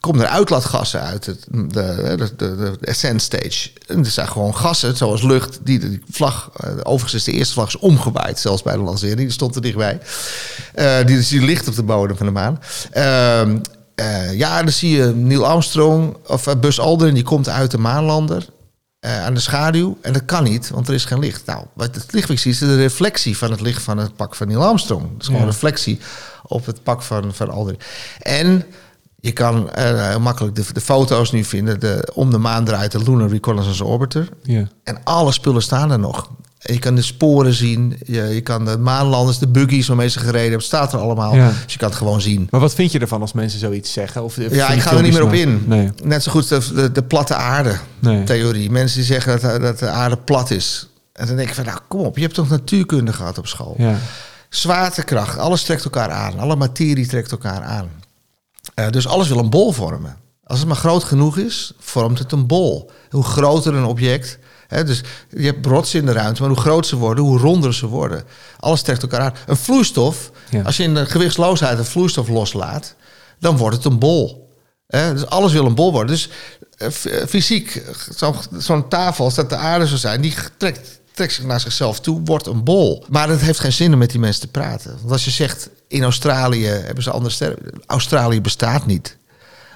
[0.00, 1.68] komen er uitlaatgassen uit het, de,
[2.16, 3.70] de, de, de ascent stage.
[3.86, 6.50] Er zijn gewoon gassen, zoals lucht, die de vlag...
[6.82, 9.18] Overigens is de eerste vlag is omgewaaid, zelfs bij de lancering.
[9.18, 10.00] Die stond er dichtbij.
[10.74, 12.60] Eh, die, die ligt op de bodem van de maan.
[12.90, 13.58] Ehm,
[14.00, 17.78] eh, ja, dan zie je Neil Armstrong of uh, Buzz Aldrin, die komt uit de
[17.78, 18.46] maanlander
[19.00, 19.98] eh, aan de schaduw.
[20.02, 21.46] En dat kan niet, want er is geen licht.
[21.46, 24.46] Nou, wat het licht ziet, is de reflectie van het licht van het pak van
[24.48, 25.02] Neil Armstrong.
[25.02, 25.46] Dat is gewoon Ja.
[25.46, 26.00] een reflectie
[26.42, 27.78] op het pak van, van Aldrin.
[28.18, 28.64] En
[29.16, 31.80] je kan eh, heel makkelijk de, de foto's nu vinden.
[31.80, 34.28] De, om de maan draait de Lunar Reconnaissance Orbiter.
[34.42, 34.68] Ja.
[34.84, 36.30] En alle spullen staan er nog.
[36.62, 37.98] Je kan de sporen zien.
[38.06, 41.34] Je, je kan de maanlanders, de buggies waarmee ze gereden hebben, staat er allemaal.
[41.34, 41.52] Ja.
[41.64, 42.48] Dus je kan het gewoon zien.
[42.50, 44.24] Maar wat vind je ervan als mensen zoiets zeggen?
[44.24, 45.62] Of, of Ja, ik ga er niet meer op in.
[45.66, 45.90] Nee.
[46.04, 48.24] Net zo goed de, de, de platte aarde Nee.
[48.24, 48.70] theorie.
[48.70, 50.88] Mensen die zeggen dat, dat de aarde plat is.
[51.12, 53.74] En dan denk ik van, nou kom op, je hebt toch natuurkunde gehad op school.
[53.78, 53.96] Ja.
[54.48, 56.38] Zwaartekracht, alles trekt elkaar aan.
[56.38, 57.88] Alle materie trekt elkaar aan.
[58.74, 60.16] Eh, dus alles wil een bol vormen.
[60.44, 62.90] Als het maar groot genoeg is, vormt het een bol.
[63.10, 64.38] Hoe groter een object...
[64.70, 67.86] Dus je hebt rotsen in de ruimte, maar hoe groter ze worden, hoe ronder ze
[67.86, 68.24] worden.
[68.60, 69.34] Alles trekt elkaar aan.
[69.46, 70.62] Een vloeistof, Ja.
[70.62, 72.94] als je in de gewichtsloosheid een vloeistof loslaat,
[73.38, 74.48] dan wordt het een bol.
[74.86, 76.14] Dus alles wil een bol worden.
[76.14, 76.28] Dus
[76.76, 76.86] eh,
[77.20, 77.82] eh, fysiek,
[78.58, 82.20] zo'n tafel, als dat de aarde zou zijn, die trekt, trekt zich naar zichzelf toe,
[82.24, 83.04] wordt een bol.
[83.08, 84.90] Maar het heeft geen zin om met die mensen te praten.
[85.00, 87.58] Want als je zegt, in Australië hebben ze andere sterren.
[87.86, 89.16] Australië bestaat niet.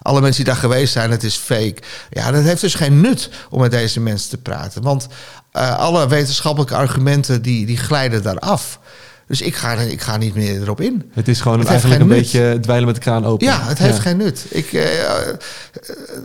[0.05, 1.77] Alle mensen die daar geweest zijn, het is fake.
[2.11, 4.83] Ja, dat heeft dus geen nut om met deze mensen te praten.
[4.83, 5.07] Want
[5.53, 8.79] eh, alle wetenschappelijke argumenten die, die glijden daar af.
[9.27, 11.11] Dus ik ga, ik ga niet meer erop in.
[11.15, 12.17] Het is gewoon Het eigenlijk een nut.
[12.19, 13.47] beetje dweilen met de kraan open.
[13.47, 14.45] Ja, het heeft geen nut.
[14.49, 15.37] Ik, eh, eh,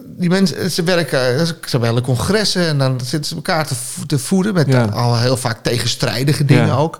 [0.05, 4.05] die mensen, ze werken, ze hebben hele congressen en dan zitten ze elkaar te, vo-
[4.05, 4.83] te voeden met Ja.
[4.85, 6.75] al heel vaak tegenstrijdige dingen Ja.
[6.75, 6.99] ook.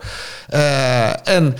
[1.23, 1.55] En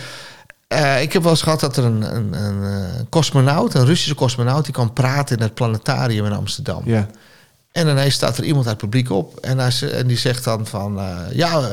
[0.70, 4.15] eh, ik heb wel eens gehad dat er een, een, een, eh, cosmonaut, een Russische
[4.15, 6.82] cosmonaut, die kan praten in het planetarium in Amsterdam.
[6.86, 7.07] Ja.
[7.72, 9.38] En ineens staat er iemand uit het publiek op.
[9.38, 10.99] En, hij, en die zegt dan van...
[10.99, 11.70] eh, ja,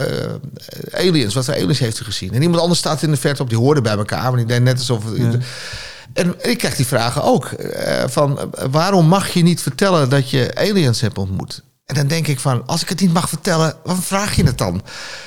[0.92, 1.34] aliens.
[1.34, 2.32] Wat voor aliens heeft u gezien?
[2.32, 3.48] En iemand anders staat in de verte op.
[3.48, 4.22] Die hoorde bij elkaar.
[4.22, 5.04] Maar die deed net alsof...
[6.12, 7.50] En ik krijg die vragen ook.
[8.06, 11.62] van, waarom mag je niet vertellen dat je aliens hebt ontmoet?
[11.86, 12.62] En dan denk ik van...
[12.66, 14.82] Als ik het niet mag vertellen, waarom vraag je het dan?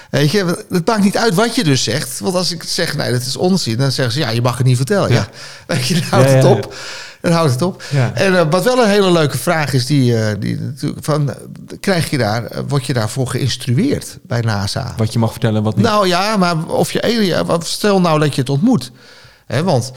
[0.09, 2.19] Weet je, het maakt niet uit wat je dus zegt.
[2.19, 3.77] Want als ik zeg, nee, dat is onzin.
[3.77, 5.11] Dan zeggen ze, ja, je mag het niet vertellen.
[5.11, 5.27] Ja.
[5.67, 6.75] Weet je, dan houdt Ja, het op.
[7.21, 7.83] Dan houdt het op.
[8.13, 11.33] En eh, wat wel een hele leuke vraag is, die, eh, die natuurlijk van,
[11.79, 14.93] krijg je daar, eh, word je daarvoor geïnstrueerd bij NASA?
[14.97, 15.85] Wat je mag vertellen en wat niet.
[15.85, 18.91] Nou ja, maar of je alien, wat- stel nou dat je het ontmoet.
[19.45, 19.91] Hè, want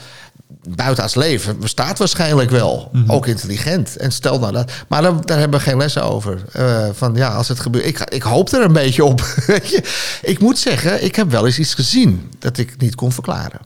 [0.69, 2.89] buitenaards leven bestaat waarschijnlijk wel.
[2.91, 3.11] Mhm.
[3.11, 3.97] Ook intelligent.
[3.97, 4.71] En stel nou dat.
[4.87, 6.41] Maar daar, daar hebben we geen lessen over.
[6.51, 7.85] Eh, van ja, als het gebeurt.
[7.85, 9.21] Ik, ik hoop er een beetje op.
[10.21, 13.59] Ik moet zeggen, ik heb wel eens iets gezien dat ik niet kon verklaren.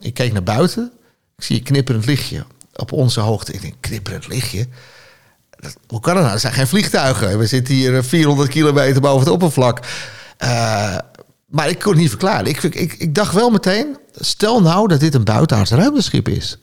[0.00, 0.92] Ik keek naar buiten.
[1.36, 3.52] Ik zie een knipperend lichtje op onze hoogte.
[3.52, 4.66] Ik denk, knipperend lichtje?
[5.56, 6.34] Dat- hoe kan dat nou?
[6.34, 7.38] Er zijn geen vliegtuigen.
[7.38, 9.80] We zitten hier eh, 400 kilometer boven het oppervlak.
[10.36, 10.96] Eh,
[11.50, 12.46] maar ik kon het niet verklaren.
[12.46, 16.58] Ik, ik, ik dacht wel meteen, stel nou dat dit een buitenaards ruimteschip is.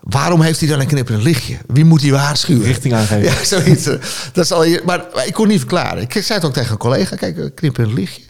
[0.00, 1.58] Waarom heeft hij dan een knipperend lichtje?
[1.66, 2.62] Wie moet hij waarschuwen?
[2.62, 3.22] Richting aangeven.
[3.22, 3.84] Ja, zoiets.
[4.32, 6.02] Dat is al, maar, maar ik kon het niet verklaren.
[6.02, 7.16] Ik zei het ook tegen een collega.
[7.16, 8.22] Kijk, een knipperend lichtje.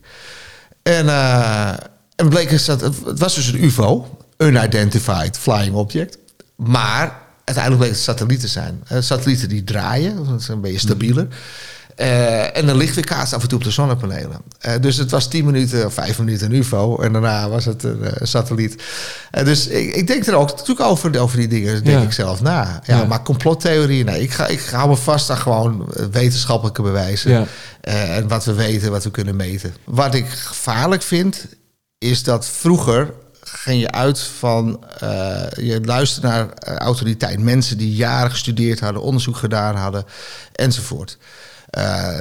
[0.82, 1.68] En, eh,
[2.16, 6.18] en bleek dat het, was dus een UFO, unidentified flying object,
[6.56, 8.82] maar uiteindelijk bleek het satellieten zijn.
[8.86, 11.28] Eh, satellieten die draaien, dat is een beetje stabieler.
[11.96, 14.40] Eh, en dan licht weer kaatst af en toe op de zonnepanelen.
[14.60, 16.98] Eh, dus het was 10 minuten of 5 minuten een UFO.
[17.00, 18.82] En daarna was het een, eh, satelliet.
[19.44, 21.84] Dus ik, ik denk er ook natuurlijk over, over die dingen.
[21.84, 22.02] Denk Ja.
[22.04, 22.80] ik zelf na.
[22.84, 23.04] Ja, Ja.
[23.04, 24.22] Maar complottheorieën, nee.
[24.22, 27.30] Ik, ga, ik hou me vast aan gewoon wetenschappelijke bewijzen.
[27.30, 27.44] Ja.
[27.80, 29.74] En wat we weten, wat we kunnen meten.
[29.84, 31.46] Wat ik gevaarlijk vind,
[31.98, 33.12] is dat vroeger
[33.48, 34.84] ging je uit van...
[34.98, 37.40] eh, je luisterde naar eh, autoriteit.
[37.40, 40.04] Mensen die jaren gestudeerd hadden, onderzoek gedaan hadden,
[40.52, 41.18] enzovoort.
[41.70, 42.20] eh,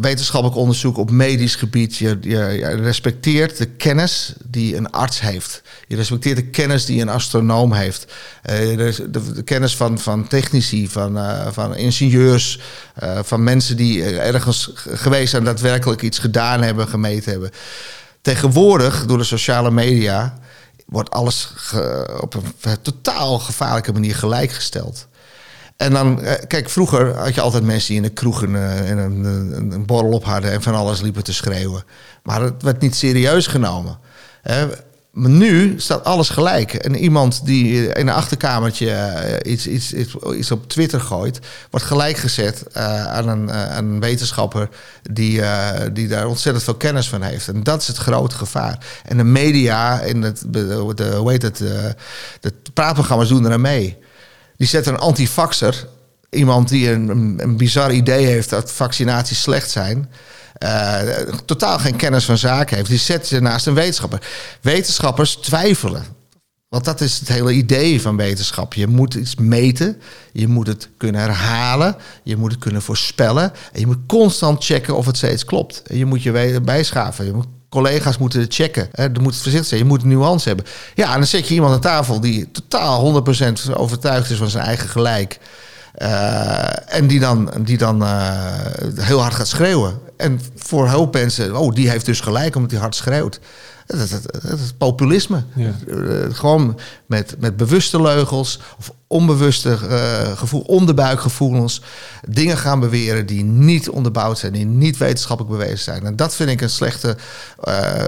[0.00, 1.96] wetenschappelijk onderzoek op medisch gebied.
[1.96, 5.62] Je, je, respecteert de kennis die een arts heeft.
[5.88, 8.12] Je respecteert de kennis die een astronoom heeft.
[8.42, 11.18] De, kennis van, van technici, van,
[11.52, 12.60] van ingenieurs,
[13.22, 17.50] van mensen die ergens geweest zijn, daadwerkelijk iets gedaan hebben, gemeten hebben.
[18.22, 20.38] Tegenwoordig, door de sociale media,
[20.86, 21.54] wordt alles
[22.20, 25.06] op een totaal gevaarlijke manier gelijkgesteld.
[25.76, 28.98] En dan, eh, kijk, vroeger had je altijd mensen die in de kroegen eh, en
[28.98, 31.84] een, een, een borrel op hadden en van alles liepen te schreeuwen.
[32.22, 33.98] Maar het werd niet serieus genomen.
[35.12, 36.74] Maar nu staat alles gelijk.
[36.74, 39.92] En iemand die in een achterkamertje eh, iets, iets,
[40.36, 41.38] iets, op Twitter gooit,
[41.70, 44.68] wordt gelijk gezet eh, aan, een, eh, een wetenschapper
[45.02, 45.42] die,
[45.92, 47.48] die daar ontzettend veel kennis van heeft.
[47.48, 48.78] En dat is het grote gevaar.
[49.04, 50.74] En de media en het, de,
[51.16, 51.56] hoe heet het,
[52.40, 53.98] de praatprogramma's doen er aan mee.
[54.56, 55.88] Die zetten een antivaxer,
[56.30, 60.10] iemand die een, een bizar idee heeft dat vaccinaties slecht zijn.
[60.62, 62.88] Eh, totaal geen kennis van zaken heeft.
[62.88, 64.22] Die zetten ze naast een wetenschapper.
[64.60, 66.04] Wetenschappers twijfelen.
[66.68, 68.74] Want dat is het hele idee van wetenschap.
[68.74, 70.00] Je moet iets meten,
[70.32, 73.52] je moet het kunnen herhalen, je moet het kunnen voorspellen.
[73.72, 75.82] En je moet constant checken of het steeds klopt.
[75.86, 77.24] En je moet je bijschaven.
[77.24, 78.88] Je collega's moeten het checken.
[78.92, 80.66] Er moet voorzichtig zijn, je moet nuance hebben.
[80.94, 83.22] Ja, en dan zet je iemand aan tafel die totaal
[83.70, 85.38] 100% overtuigd is van zijn eigen gelijk.
[85.92, 88.40] Eh, en die dan, die dan eh,
[89.00, 89.98] heel hard gaat schreeuwen.
[90.16, 93.40] En voor hoop mensen, oh, die heeft dus gelijk omdat hij hard schreeuwt.
[93.86, 95.44] Dat, dat, dat, dat is populisme.
[95.54, 95.70] Ja.
[95.88, 95.94] Eh,
[96.32, 99.76] gewoon met, met bewuste leugels of onbewuste
[100.36, 101.82] gevoel, onderbuikgevoelens.
[102.28, 106.04] Dingen gaan beweren die niet onderbouwd zijn, die niet wetenschappelijk bewezen zijn.
[106.06, 107.16] En dat vind ik een slechte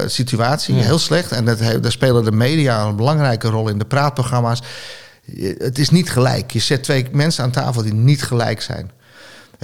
[0.07, 0.83] situatie, Ja.
[0.83, 1.33] heel slecht.
[1.33, 4.61] En dat, daar spelen de media een belangrijke rol in, de praatprogramma's.
[5.25, 6.51] Je- Het is niet gelijk.
[6.51, 8.91] Je zet twee mensen aan tafel die niet gelijk zijn.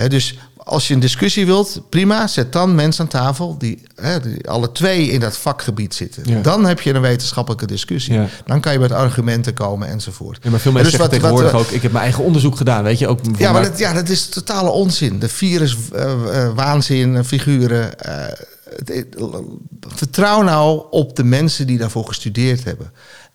[0.09, 3.83] Dus als je een discussie wilt, prima, zet dan mensen aan tafel die,
[4.23, 6.23] die alle twee in dat vakgebied zitten.
[6.27, 6.41] Ja.
[6.41, 8.15] Dan heb je een wetenschappelijke discussie.
[8.15, 8.27] Ja.
[8.47, 10.39] Dan kan je met argumenten komen enzovoort.
[10.43, 11.77] Ja, maar veel En mensen dus zeggen wat- tegenwoordig we- ook...
[11.77, 13.09] ik heb mijn eigen onderzoek gedaan, weet je.
[13.09, 15.19] Ook Ja, maar dat, ja, dat is totale onzin.
[15.19, 16.13] De virus, eh,
[16.45, 17.99] eh, waanzin, eh, figuren.
[17.99, 18.25] eh,
[19.89, 22.93] vertrouw nou op de mensen die daarvoor gestudeerd hebben.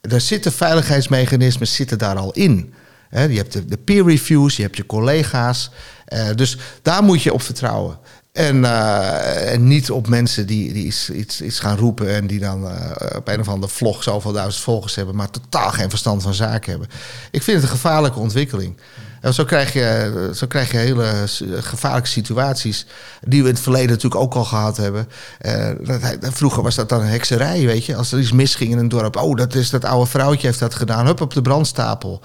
[0.08, 2.74] Daar zitten veiligheidsmechanismen zitten daar al in.
[3.10, 5.72] Je hebt de, peer reviews, je hebt je collega's.
[6.06, 7.97] Eh, dus daar moet je op vertrouwen.
[8.32, 12.39] En, eh, en niet op mensen die, die iets, iets, iets gaan roepen en die
[12.39, 16.22] dan eh, op een of andere vlog zoveel duizend volgers hebben, maar totaal geen verstand
[16.22, 16.89] van zaken hebben.
[17.32, 18.78] Ik vind het een gevaarlijke ontwikkeling.
[19.26, 21.28] En zo krijg je, zo krijg je hele
[21.59, 22.86] gevaarlijke situaties.
[23.21, 25.07] Die we in het verleden natuurlijk ook al gehad hebben.
[25.38, 25.71] Eh,
[26.19, 27.95] vroeger was dat dan een hekserij, weet je.
[27.95, 29.15] Als er iets misging in een dorp.
[29.15, 31.05] Oh, dat is dat oude vrouwtje heeft dat gedaan.
[31.05, 32.21] Hup, op de brandstapel.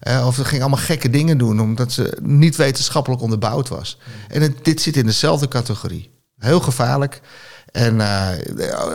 [0.00, 1.60] Eh, of ze ging allemaal gekke dingen doen.
[1.60, 3.98] Omdat ze niet wetenschappelijk onderbouwd was.
[4.28, 6.10] En dit zit in dezelfde categorie.
[6.38, 7.20] Heel gevaarlijk.
[7.72, 8.28] En eh,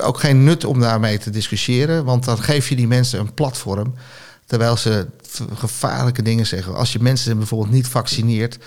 [0.04, 2.06] ook geen nut om daarmee te discussiëren.
[2.06, 3.94] Want dan geef je die mensen een platform.
[4.52, 5.08] Terwijl ze
[5.54, 6.76] gevaarlijke dingen zeggen.
[6.76, 8.58] Als je mensen bijvoorbeeld niet vaccineert.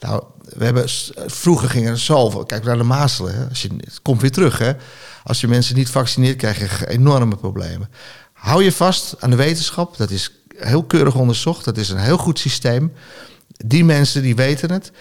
[0.00, 0.22] Nou,
[0.56, 0.84] we hebben,
[1.26, 2.44] vroeger gingen er zoveel.
[2.44, 3.34] Kijk naar de mazelen.
[3.34, 3.48] Hè.
[3.48, 4.58] Als je, het komt weer terug.
[4.58, 4.72] Hè.
[5.24, 7.88] Als je mensen niet vaccineert, krijg je enorme problemen.
[8.32, 9.96] Hou je vast aan de wetenschap.
[9.96, 11.64] Dat is heel keurig onderzocht.
[11.64, 12.92] Dat is een heel goed systeem.
[13.46, 14.92] Die mensen die weten het.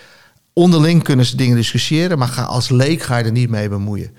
[0.53, 4.15] Onderling kunnen ze dingen discussiëren, maar ga als leek ga je er niet mee bemoeien.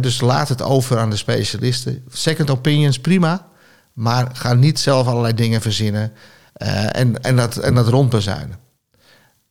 [0.00, 2.04] Dus laat het over aan de specialisten.
[2.08, 3.54] Second opinions, prima.
[3.96, 6.12] Maar ga niet zelf allerlei dingen verzinnen
[6.52, 8.58] eh, en, en, dat, en dat rondbezuinen.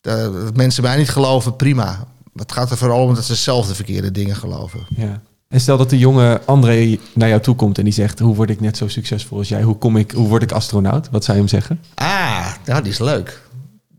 [0.01, 2.07] Dat, dat mensen mij niet geloven, prima.
[2.35, 4.85] Het gaat er vooral om dat ze zelf de verkeerde dingen geloven.
[4.95, 5.21] Ja.
[5.47, 8.19] En stel dat de jonge André naar jou toe komt en die zegt...
[8.19, 9.61] hoe word ik net zo succesvol als jij?
[9.61, 11.09] Hoe, kom ik, hoe word ik astronaut?
[11.11, 11.81] Wat zou je hem zeggen?
[11.95, 13.41] Ah, nou, die is leuk.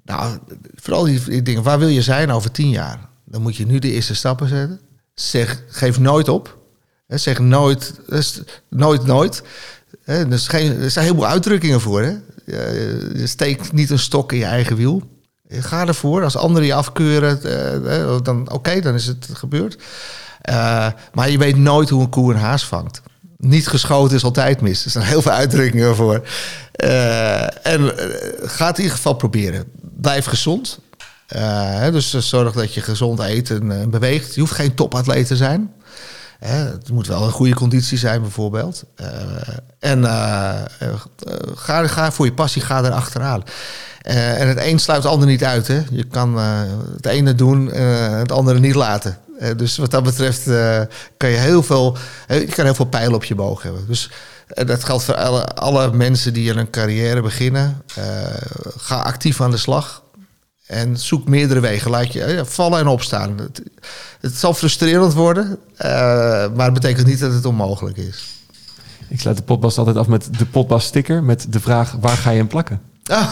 [0.05, 0.39] Nou,
[0.75, 1.63] vooral die, dingen.
[1.63, 3.09] Waar wil je zijn over tien jaar?
[3.25, 4.81] Dan moet je nu de eerste stappen zetten.
[5.15, 6.59] Zeg, geef nooit op.
[7.09, 9.43] Zeg nooit, dus nooit, nooit.
[10.07, 12.03] Hè, Er, geen, er zijn heel veel uitdrukkingen voor.
[12.03, 12.13] Hè?
[13.15, 15.03] Je steekt niet een stok in je eigen wiel.
[15.49, 16.25] Ga ervoor.
[16.25, 19.77] Als anderen je afkeuren, eh, eh, dan oké, dan is het gebeurd.
[20.41, 23.03] Eh, maar je weet nooit hoe een koe een haas vangt.
[23.37, 24.85] Niet geschoten is altijd mis.
[24.85, 26.27] Er zijn heel veel uitdrukkingen voor.
[26.73, 29.65] Eh, en eh, ga het in ieder geval proberen.
[30.01, 30.79] Blijf gezond.
[31.27, 34.35] Eh, dus eh, zorg dat je gezond eet en eh, beweegt.
[34.35, 35.73] Je hoeft geen topatleet te zijn.
[36.39, 38.85] Het moet wel een goede conditie zijn, bijvoorbeeld.
[38.95, 39.09] Eh,
[39.79, 40.89] en eh, eh,
[41.55, 43.43] ga, ga voor je passie, ga er achteraan.
[44.03, 45.67] En het een sluit het ander niet uit.
[45.69, 45.83] Hè?
[45.91, 49.19] Je kan het ene doen en het andere niet laten.
[49.57, 50.45] Dus wat dat betreft
[51.17, 51.97] kan je heel veel,
[52.29, 53.87] je kan heel veel pijlen op je boog hebben.
[53.87, 54.11] Dus
[54.47, 55.15] dat geldt voor
[55.55, 57.83] alle, mensen die in een carrière beginnen.
[58.77, 60.03] Ga actief aan de slag.
[60.67, 61.91] En zoek meerdere wegen.
[61.91, 63.39] Laat je eh, vallen en opstaan.
[63.39, 63.63] Het,
[64.21, 65.89] het zal frustrerend worden, eh,
[66.55, 68.35] maar het betekent niet dat het onmogelijk is.
[69.09, 72.31] Ik sluit de potbast altijd af met de potbast sticker met de vraag waar ga
[72.31, 72.81] je hem plakken?
[73.05, 73.29] Ah,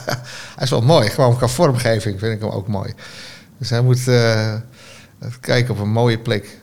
[0.56, 1.08] hij is wel mooi.
[1.08, 2.94] Gewoon qua vormgeving vind ik hem ook mooi.
[3.58, 4.54] Dus hij moet eh,
[5.40, 6.58] kijken op een mooie plek.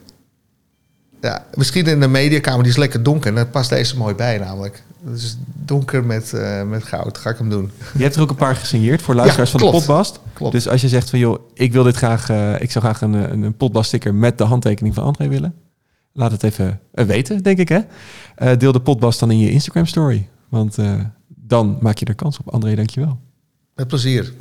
[1.23, 3.29] Ja, misschien in de mediakamer, die is lekker donker.
[3.29, 4.83] En daar past deze mooi bij namelijk.
[4.99, 7.17] Dus donker met, eh, met goud.
[7.17, 7.71] Ga ik hem doen.
[7.97, 10.19] Je hebt er ook een paar gesigneerd voor luisteraars Ja, van de potbast.
[10.33, 10.53] Klopt.
[10.53, 13.13] Dus als je zegt van joh, ik wil dit graag, eh, ik zou graag een,
[13.13, 15.53] een, een potbast sticker met de handtekening van André willen.
[16.13, 17.79] Laat het even eh, weten, denk ik hè.
[18.35, 20.29] Eh, deel de potbast dan in je Instagram story.
[20.49, 20.93] Want eh,
[21.27, 22.53] dan maak je er kans op.
[22.53, 23.19] André, dankjewel.
[23.75, 24.33] Met plezier.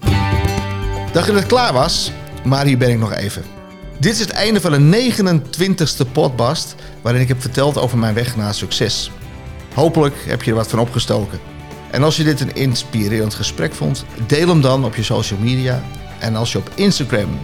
[1.12, 2.12] Dacht je dat het klaar was?
[2.44, 3.61] Maar hier ben ik nog even.
[3.98, 8.36] Dit is het einde van de 29ste podcast waarin ik heb verteld over mijn weg
[8.36, 9.10] naar succes.
[9.74, 11.38] Hopelijk heb je er wat van opgestoken.
[11.90, 15.82] En als je dit een inspirerend gesprek vond, deel hem dan op je social media.
[16.18, 17.38] En als je op Instagram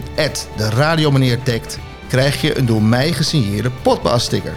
[0.57, 1.78] de radiomeneer tagt,
[2.09, 4.57] krijg je een door mij gesigneerde podcast sticker.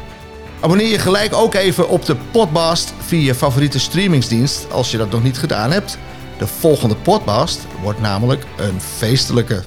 [0.59, 5.11] Abonneer je gelijk ook even op de Podbast via je favoriete streamingsdienst als je dat
[5.11, 5.97] nog niet gedaan hebt.
[6.37, 9.63] De volgende Podbast wordt namelijk een feestelijke.